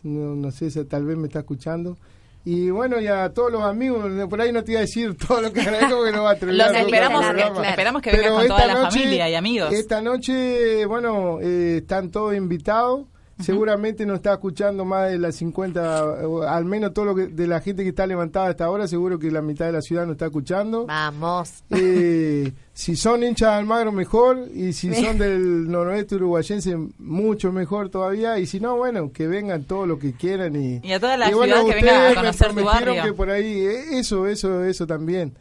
[0.05, 1.97] no, no sé si tal vez me está escuchando.
[2.45, 5.41] Y bueno, y a todos los amigos, por ahí no te iba a decir todo
[5.41, 6.71] lo que agradezco porque no va a terminar.
[6.71, 7.25] Los esperamos,
[7.65, 9.73] esperamos que vengas con toda la familia y amigos.
[9.73, 13.07] Esta noche, bueno, eh, están todos invitados.
[13.39, 17.61] Seguramente no está escuchando más de las 50, al menos todo lo que de la
[17.61, 20.25] gente que está levantada hasta ahora, seguro que la mitad de la ciudad no está
[20.25, 20.85] escuchando.
[20.85, 21.63] Vamos.
[21.69, 27.89] Eh, si son hinchas de Almagro, mejor, y si son del noroeste uruguayense, mucho mejor
[27.89, 30.55] todavía, y si no, bueno, que vengan todos los que quieran.
[30.55, 33.03] Y, y a toda la ciudad que vengan a conocer tu barrio.
[33.03, 35.33] que por ahí, eh, eso, eso, eso también.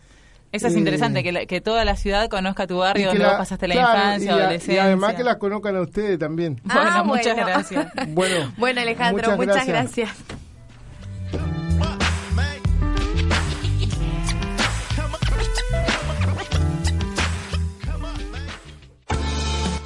[0.55, 3.75] Eso es interesante, que, que toda la ciudad conozca tu barrio, donde vos pasaste la
[3.75, 4.75] infancia, y adolescencia.
[4.75, 6.61] Y además que las conozcan a ustedes también.
[6.75, 7.87] Ah, bueno, muchas gracias.
[8.09, 10.11] bueno, bueno, Alejandro, muchas, gracias.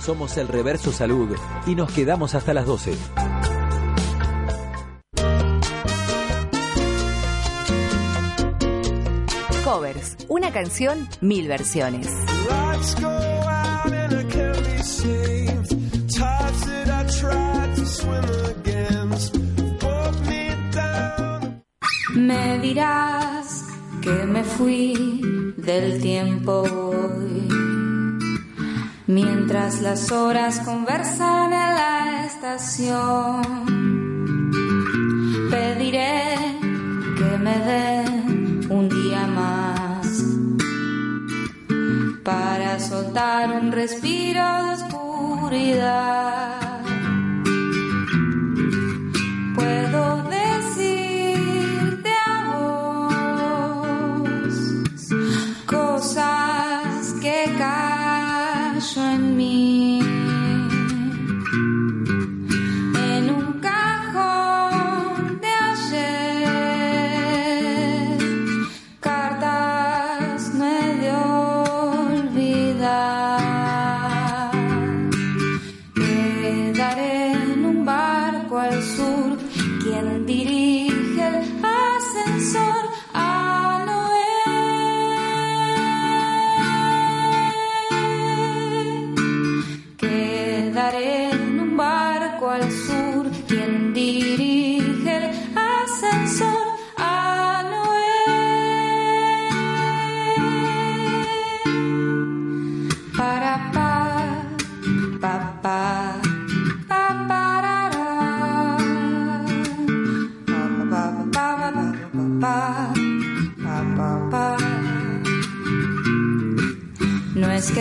[0.01, 3.38] Somos el Reverso Salud y nos quedamos hasta las 12.
[9.65, 12.09] Covers, una canción, mil versiones.
[22.15, 23.65] Me dirás
[24.03, 27.49] que me fui del tiempo hoy,
[29.07, 33.43] mientras las horas conversan en la estación.
[35.51, 36.35] Pediré
[37.17, 38.18] que me den
[42.81, 46.68] soltar un respiro de oscuridad.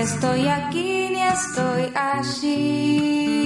[0.02, 3.44] Estoy aquí ni estoy allí.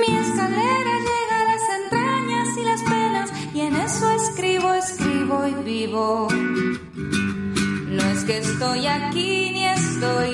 [0.00, 5.54] Mi escalera llega a las entrañas y las penas y en eso escribo, escribo y
[5.64, 6.28] vivo.
[6.30, 10.33] No es que estoy aquí ni estoy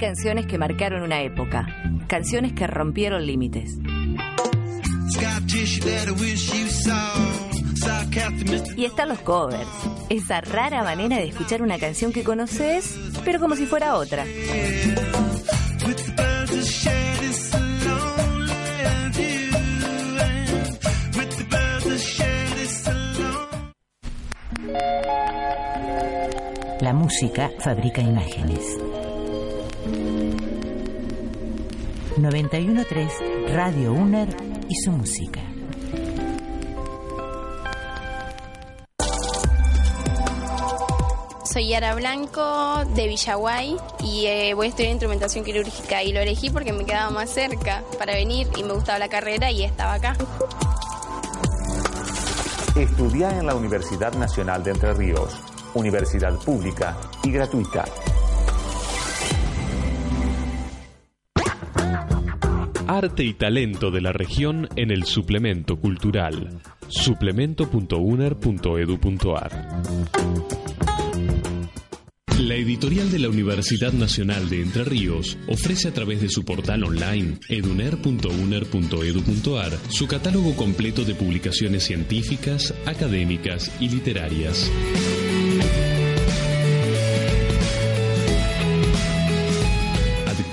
[0.00, 1.66] canciones que marcaron una época,
[2.08, 3.78] canciones que rompieron límites.
[8.76, 9.68] Y están los covers,
[10.08, 14.24] esa rara manera de escuchar una canción que conoces, pero como si fuera otra.
[26.80, 28.89] La música fabrica imágenes.
[32.20, 34.28] 913 Radio UNER
[34.68, 35.40] y su música.
[41.44, 46.50] Soy Yara Blanco de Villaguay y eh, voy a estudiar instrumentación quirúrgica y lo elegí
[46.50, 50.16] porque me quedaba más cerca para venir y me gustaba la carrera y estaba acá.
[52.76, 55.36] Estudia en la Universidad Nacional de Entre Ríos,
[55.74, 57.84] universidad pública y gratuita.
[62.90, 66.60] Arte y talento de la región en el suplemento cultural.
[66.88, 69.82] suplemento.uner.edu.ar
[72.40, 76.84] la editorial de la Universidad Nacional de Entre Ríos ofrece a través de su portal
[76.84, 84.72] online eduner.uner.edu.ar su catálogo completo de publicaciones científicas, académicas y literarias.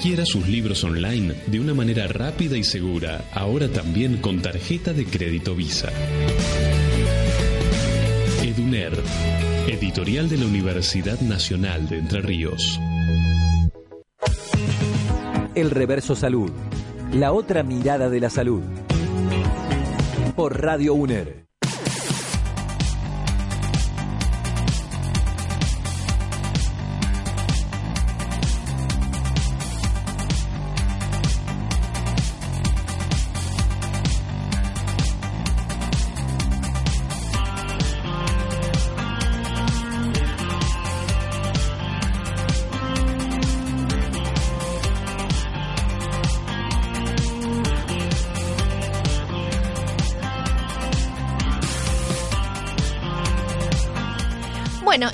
[0.07, 5.05] Adquiera sus libros online de una manera rápida y segura, ahora también con tarjeta de
[5.05, 5.91] crédito Visa.
[8.41, 8.93] Eduner
[9.67, 12.79] Editorial de la Universidad Nacional de Entre Ríos.
[15.55, 16.51] El Reverso Salud.
[17.11, 18.61] La otra mirada de la salud.
[20.37, 21.46] Por Radio UNER.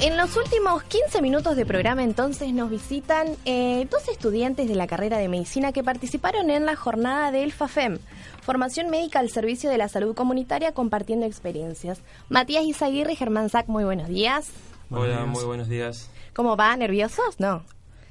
[0.04, 4.86] En los últimos 15 minutos de programa entonces nos visitan eh, dos estudiantes de la
[4.86, 8.00] carrera de medicina que participaron en la jornada del FAFEM,
[8.42, 12.02] Formación Médica al Servicio de la Salud Comunitaria compartiendo experiencias.
[12.28, 14.50] Matías Izaguirre y Germán Zac, muy buenos días.
[14.90, 16.10] Hola, muy buenos días.
[16.34, 16.76] ¿Cómo va?
[16.76, 17.40] ¿Nerviosos?
[17.40, 17.64] No.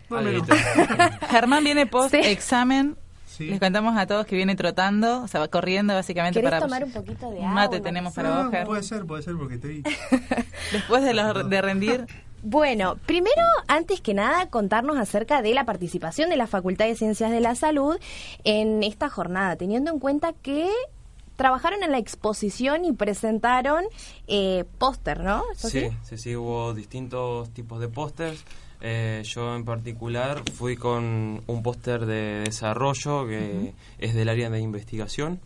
[1.28, 2.96] Germán viene post examen
[3.50, 6.62] les contamos a todos que viene trotando, o sea, va corriendo básicamente ¿Querés para...
[6.62, 7.50] tomar un poquito de agua?
[7.50, 9.82] Mate tenemos para no, Puede ser, puede ser, porque estoy...
[10.72, 12.06] Después de, de rendir...
[12.44, 17.30] Bueno, primero, antes que nada, contarnos acerca de la participación de la Facultad de Ciencias
[17.30, 17.96] de la Salud
[18.42, 20.68] en esta jornada, teniendo en cuenta que
[21.36, 23.84] trabajaron en la exposición y presentaron
[24.26, 25.44] eh, póster, ¿no?
[25.54, 28.44] Sí, sí, sí, hubo distintos tipos de pósters.
[28.84, 34.58] Eh, yo en particular fui con un póster de desarrollo que es del área de
[34.58, 35.38] investigación.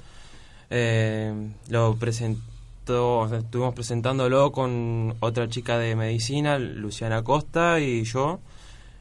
[0.71, 1.35] Eh,
[1.69, 8.41] lo presentó, estuvimos presentándolo con otra chica de medicina, Luciana Costa, y yo.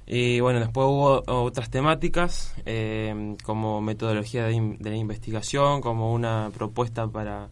[0.06, 6.52] Y bueno, después hubo otras temáticas eh, como metodología de, de, la investigación, como una
[6.54, 7.48] propuesta para,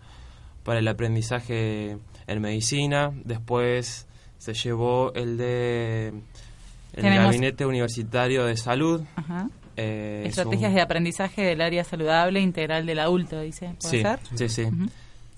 [0.64, 3.14] para el aprendizaje en medicina.
[3.24, 4.06] Después
[4.38, 6.14] se llevó el de
[6.94, 9.02] el Gabinete Universitario de Salud.
[9.76, 13.74] Eh, Estrategias de aprendizaje del área saludable integral del adulto, dice.
[13.82, 14.20] ¿Puede sí, ser?
[14.36, 14.68] Sí, sí.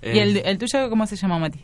[0.01, 1.59] ¿Y el, el, tuyo cómo se llama, Mati?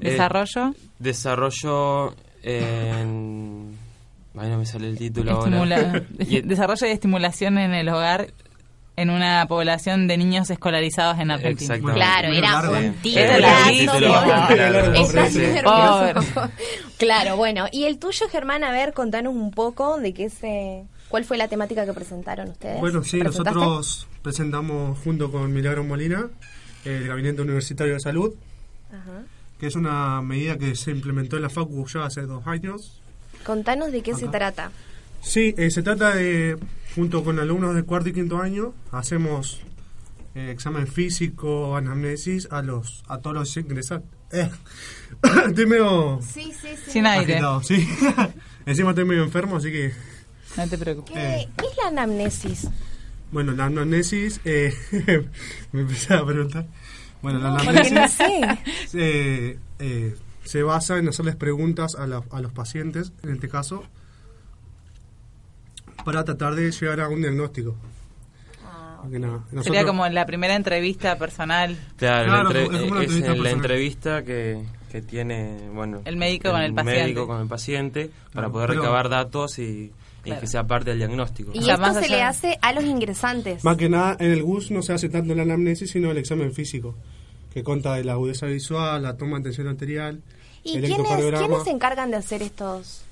[0.00, 0.74] Eh, ¿Desarrollo?
[0.98, 3.76] desarrollo en...
[4.36, 6.02] Ay, no me sale el título ahora.
[6.44, 8.32] desarrollo y estimulación en el hogar
[8.96, 11.78] en una población de niños escolarizados en Argentina.
[11.78, 12.94] Claro, era un
[16.98, 17.66] Claro, bueno.
[17.72, 20.84] Y el tuyo, Germán, a ver, contanos un poco de qué se...
[21.08, 22.80] ¿Cuál fue la temática que presentaron ustedes?
[22.80, 26.28] Bueno, sí, nosotros presentamos junto con Milagro Molina
[26.84, 28.34] el Gabinete Universitario de Salud,
[29.58, 33.00] que es una medida que se implementó en la FACU ya hace dos años.
[33.44, 34.70] Contanos de qué se trata.
[35.24, 36.58] Sí, eh, se trata de,
[36.94, 39.60] junto con alumnos de cuarto y quinto año, hacemos
[40.34, 44.10] eh, examen físico, anamnesis a los a todos los ingresantes.
[44.32, 44.50] Eh,
[45.48, 46.20] estoy medio...
[46.22, 46.90] Sí, sí, sí.
[46.90, 47.40] Sin aire.
[47.62, 47.88] sí.
[48.66, 49.92] Encima estoy medio enfermo, así que...
[50.56, 51.14] No te preocupes.
[51.14, 52.68] ¿Qué, ¿qué es la anamnesis?
[53.32, 54.40] Bueno, la anamnesis...
[54.44, 54.72] Eh,
[55.72, 56.66] me empecé a preguntar.
[57.22, 57.92] Bueno, la anamnesis...
[57.92, 58.58] no sé.
[58.94, 60.14] eh, eh,
[60.44, 63.84] se basa en hacerles preguntas a, la- a los pacientes, en este caso,
[66.04, 67.74] para tratar de llegar a un diagnóstico.
[69.10, 71.76] Nada, Sería como la primera entrevista personal.
[71.98, 76.00] Claro, Claro, la entre- es como una es entrevista la entrevista que, que tiene bueno
[76.06, 77.02] El médico con el paciente.
[77.02, 79.92] médico con el paciente para Claro, poder pero- recabar datos y, y
[80.24, 80.40] Claro.
[80.40, 81.50] que sea parte del diagnóstico.
[81.52, 83.62] Y esto se allá- le hace a los ingresantes.
[83.62, 86.54] Más que nada, en el GUS no se hace tanto la anamnesis, sino el examen
[86.54, 86.94] físico,
[87.52, 90.22] que conta de la agudeza visual, la toma de tensión arterial,
[90.62, 93.02] ¿Y quiénes, quiénes se encargan de hacer estos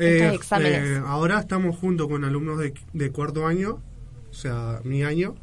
[0.00, 0.98] estos exámenes?
[1.06, 3.80] ahora estamos junto con alumnos de, de cuarto año,
[4.30, 5.34] o sea, mi año,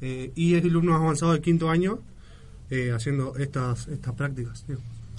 [0.00, 2.00] y alumnos avanzados de quinto año
[2.94, 4.64] haciendo estas, estas prácticas.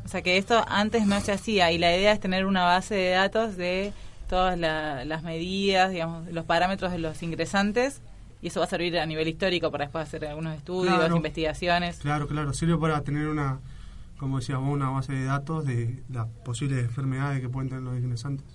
[0.06, 2.96] O sea que esto antes no se hacía y la idea es tener una base
[2.96, 3.94] de datos de
[4.30, 8.02] todas las medidas, digamos, los parámetros de los ingresantes
[8.42, 11.98] y eso va a servir a nivel histórico para después hacer algunos estudios, investigaciones.
[11.98, 13.60] Claro, claro, sirve para tener una,
[14.18, 18.46] como decíamos, una base de datos de las posibles enfermedades que pueden tener los ingresantes.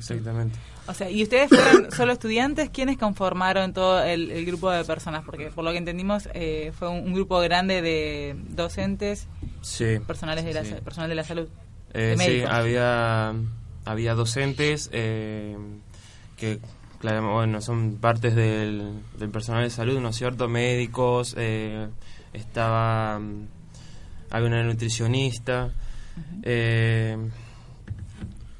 [0.00, 0.58] Exactamente.
[0.86, 2.70] O sea, ¿y ustedes fueron solo estudiantes?
[2.70, 5.24] ¿Quiénes conformaron todo el, grupo de personas?
[5.24, 9.28] Porque por lo que entendimos eh, fue un, grupo grande de docentes,
[9.60, 11.48] sí, personales de la, personal de la salud.
[11.92, 13.34] Eh, sí, había,
[13.84, 15.56] había docentes eh,
[16.36, 16.60] que,
[16.98, 19.02] claro, bueno, son partes del,
[19.32, 20.48] personal de salud, ¿no es cierto?
[20.48, 21.36] Médicos,
[22.32, 23.20] estaba,
[24.30, 25.72] había una nutricionista,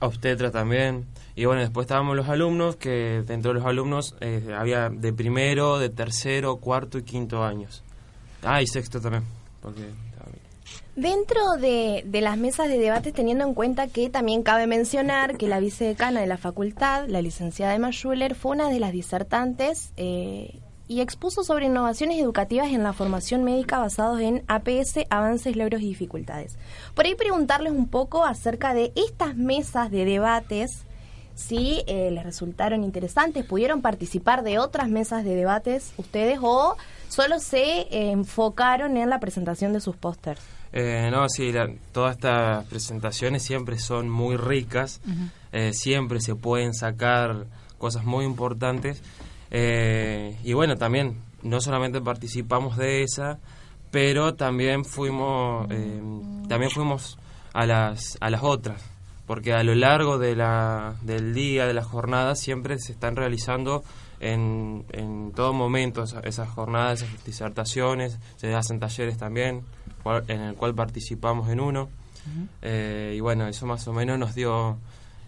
[0.00, 1.06] obstetra también.
[1.36, 5.78] Y bueno, después estábamos los alumnos, que dentro de los alumnos eh, había de primero,
[5.78, 7.82] de tercero, cuarto y quinto años.
[8.42, 9.24] Ah, y sexto también.
[9.62, 9.88] Porque
[10.96, 15.60] Dentro de, las mesas de debate, teniendo en cuenta que también cabe mencionar que la
[15.60, 20.58] vicedecana de la facultad, la licenciada Emma Schuller, fue una de las disertantes eh,
[20.90, 25.86] y expuso sobre innovaciones educativas en la formación médica basados en APS, avances, logros y
[25.86, 26.58] dificultades.
[26.96, 30.82] Por ahí preguntarles un poco acerca de estas mesas de debates
[31.36, 36.76] si eh, les resultaron interesantes, pudieron participar de otras mesas de debates ustedes o
[37.08, 40.40] solo se eh, enfocaron en la presentación de sus pósters.
[40.72, 41.52] Eh, no, sí,
[41.92, 45.00] todas estas presentaciones siempre son muy ricas,
[45.70, 47.46] siempre se pueden sacar
[47.78, 49.02] cosas muy importantes
[49.50, 53.38] y bueno, también no solamente participamos de esa,
[53.90, 55.68] pero también fuimos,
[56.48, 57.18] también fuimos
[57.52, 58.90] a las, a las otras
[59.30, 63.84] porque a lo largo de la, del día, de la jornada, siempre se están realizando
[64.18, 69.62] en, en todo momento esas, jornadas, esas disertaciones, se hacen talleres también,
[70.26, 71.88] en el cual participamos en uno.
[72.60, 74.78] Eh, y bueno, eso más o menos nos dio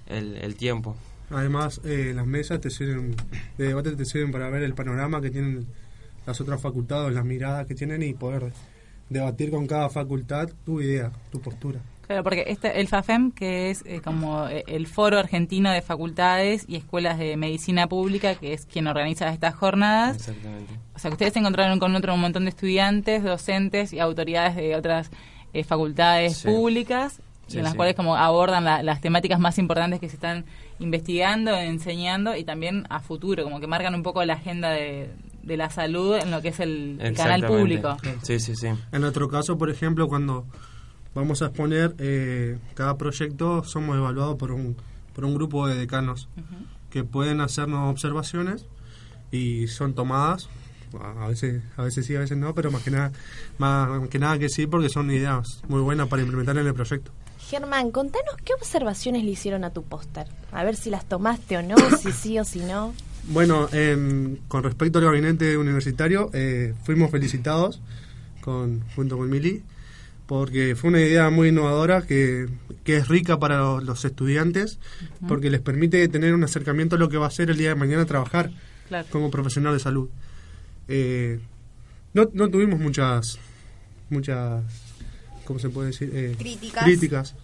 [0.08, 0.96] el, tiempo.
[1.30, 3.16] Además, eh, las mesas te sirven,
[3.56, 5.66] de debate te sirven para ver el panorama que tienen
[6.26, 8.52] las otras facultades, las miradas que tienen y poder
[9.08, 11.80] debatir con cada facultad tu idea, tu postura.
[12.06, 16.64] Claro, porque este, el FAFEM, que es eh, como eh, el Foro Argentino de Facultades
[16.66, 20.16] y Escuelas de Medicina Pública, que es quien organiza estas jornadas.
[20.16, 20.74] Exactamente.
[20.94, 24.56] O sea, que ustedes se encontraron con otro un montón de estudiantes, docentes y autoridades
[24.56, 25.10] de otras
[25.54, 27.20] eh, facultades públicas,
[27.52, 30.44] en las cuales como abordan las temáticas más importantes que se están
[30.82, 35.10] investigando, enseñando y también a futuro, como que marcan un poco la agenda de,
[35.42, 37.96] de la salud en lo que es el canal público.
[38.22, 38.66] Sí, sí, sí.
[38.66, 40.46] En nuestro caso, por ejemplo, cuando
[41.14, 44.76] vamos a exponer eh, cada proyecto, somos evaluados por un,
[45.14, 46.28] por un grupo de decanos
[46.90, 48.66] que pueden hacernos observaciones
[49.30, 50.48] y son tomadas.
[51.00, 53.12] A veces, a veces sí, a veces no, pero más que nada,
[53.56, 57.12] más que nada que sí, porque son ideas muy buenas para implementar en el proyecto.
[57.52, 60.26] Germán, contanos qué observaciones le hicieron a tu póster.
[60.52, 62.94] A ver si las tomaste o no, si sí o si no.
[63.24, 63.68] Bueno,
[64.48, 67.82] con respecto al gabinete universitario, eh, fuimos felicitados
[68.40, 69.62] con, junto con Mili
[70.26, 72.48] porque fue una idea muy innovadora que,
[72.86, 74.78] es rica para los estudiantes,
[75.28, 77.74] porque les permite tener un acercamiento a lo que va a ser el día de
[77.74, 78.50] mañana trabajar
[79.10, 80.08] como profesional de salud.
[80.88, 81.38] Eh,
[82.14, 83.38] no, no tuvimos muchas,
[84.08, 84.64] muchas,
[85.44, 86.10] ¿cómo se puede decir?
[86.12, 86.84] Eh, críticas.
[86.84, 87.34] críticas.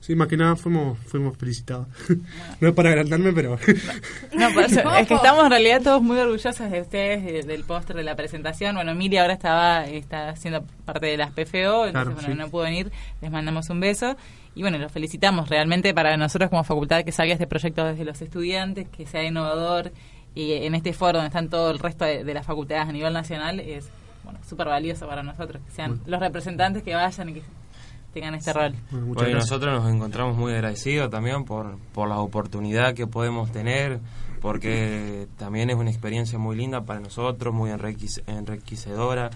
[0.00, 1.86] Sí, más que nada fuimos, fuimos felicitados.
[2.60, 3.58] no es para adelantarme, pero...
[4.32, 8.16] no, es que estamos en realidad todos muy orgullosos de ustedes, del póster, de la
[8.16, 8.76] presentación.
[8.76, 12.90] Bueno, Emilia ahora estaba está haciendo parte de las PFO, entonces bueno, no pudo venir,
[13.20, 14.16] les mandamos un beso.
[14.54, 18.22] Y bueno, los felicitamos realmente para nosotros como facultad que salga este proyecto desde los
[18.22, 19.92] estudiantes, que sea innovador
[20.34, 23.60] y en este foro donde están todo el resto de, las facultades a nivel nacional
[23.60, 23.90] es
[24.24, 27.42] bueno súper valioso para nosotros, que sean los representantes que vayan y que
[28.12, 28.74] tengan este rol.
[28.90, 34.00] Bueno, nosotros nos encontramos muy agradecidos también por, por la oportunidad que podemos tener,
[34.40, 39.30] porque también es una experiencia muy linda para nosotros, muy enriquecedora.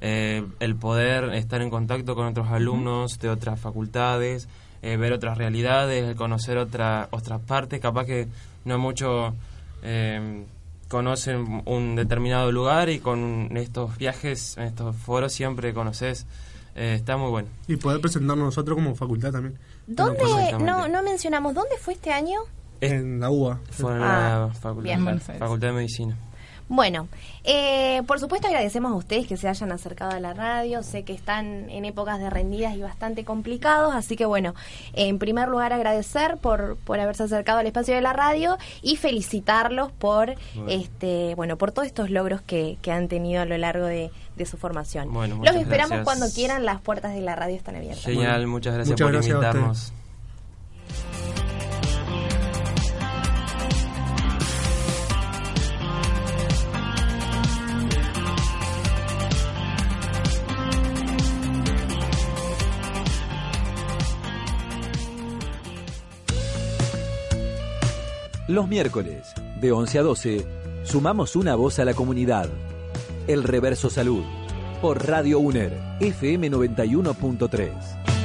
[0.00, 4.48] Eh, el poder estar en contacto con otros alumnos de otras facultades,
[4.82, 8.28] eh, ver otras realidades, conocer otra, otras partes, capaz que
[8.64, 9.34] no mucho
[9.82, 10.44] eh,
[10.88, 16.26] conocen un determinado lugar y con estos viajes, estos foros siempre conoces
[16.76, 17.48] eh, está muy bueno.
[17.66, 19.58] Y poder presentarnos nosotros como facultad también.
[19.86, 20.22] ¿Dónde?
[20.60, 22.40] No, no mencionamos, ¿dónde fue este año?
[22.80, 23.60] En la UBA.
[23.70, 26.16] Fue en la ah, facultad, facultad de Medicina.
[26.68, 27.08] Bueno,
[27.44, 30.82] eh, por supuesto agradecemos a ustedes que se hayan acercado a la radio.
[30.82, 34.54] Sé que están en épocas de rendidas y bastante complicados, así que bueno,
[34.92, 39.92] en primer lugar agradecer por, por haberse acercado al espacio de la radio y felicitarlos
[39.92, 40.34] por
[40.68, 44.10] este bueno por todos estos logros que, que han tenido a lo largo de,
[44.44, 45.08] su formación.
[45.12, 48.04] Los esperamos cuando quieran, las puertas de la radio están abiertas.
[48.04, 49.92] Genial, muchas gracias por invitarnos.
[68.48, 70.46] Los miércoles, de 11 a 12,
[70.84, 72.48] sumamos una voz a la comunidad.
[73.26, 74.22] El Reverso Salud,
[74.80, 78.15] por Radio UNER, FM 91.3.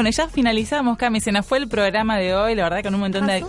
[0.00, 1.20] Bueno, ya finalizamos, Cami.
[1.20, 3.44] Se nos fue el programa de hoy, la verdad, con un montón de,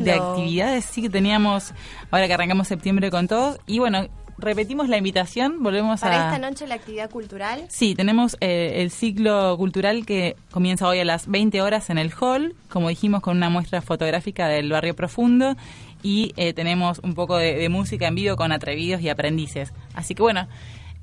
[0.00, 0.84] de, actividades.
[0.84, 1.72] Sí que teníamos,
[2.10, 3.56] ahora que arrancamos septiembre con todo.
[3.66, 6.10] Y bueno, repetimos la invitación, volvemos a...
[6.10, 7.64] Para esta noche la actividad cultural.
[7.70, 12.12] Sí, tenemos eh, el ciclo cultural que comienza hoy a las 20 horas en el
[12.12, 15.56] hall, como dijimos, con una muestra fotográfica del barrio profundo.
[16.02, 19.72] Y eh, tenemos un poco de, de música en vivo con atrevidos y aprendices.
[19.94, 20.48] Así que bueno,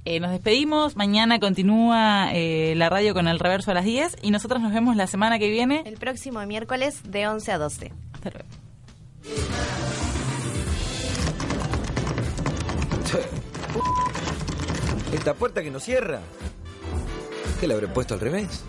[0.06, 0.96] eh, nos despedimos.
[0.96, 4.96] Mañana continúa eh, la radio con el reverso a las 10 y nosotros nos vemos
[4.96, 5.84] la semana que viene.
[5.86, 7.92] El próximo miércoles de 11 a 12.
[8.14, 8.48] Hasta luego.
[15.14, 16.22] ¿Esta puerta que no cierra?
[17.60, 18.64] ¿Qué la habré puesto al revés?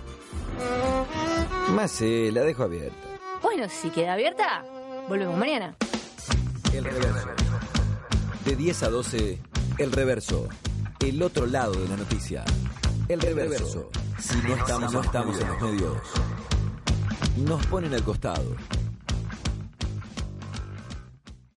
[1.70, 2.96] Más sí, la dejo abierta.
[3.42, 4.64] Bueno, si queda abierta,
[5.08, 5.74] volvemos mañana.
[6.74, 7.28] El reverso.
[8.44, 9.38] De 10 a 12,
[9.78, 10.48] el reverso
[11.02, 12.44] el otro lado de la noticia.
[13.08, 13.90] El reverso.
[14.18, 15.98] Si no estamos, no estamos en los medios,
[17.38, 18.44] nos ponen al costado.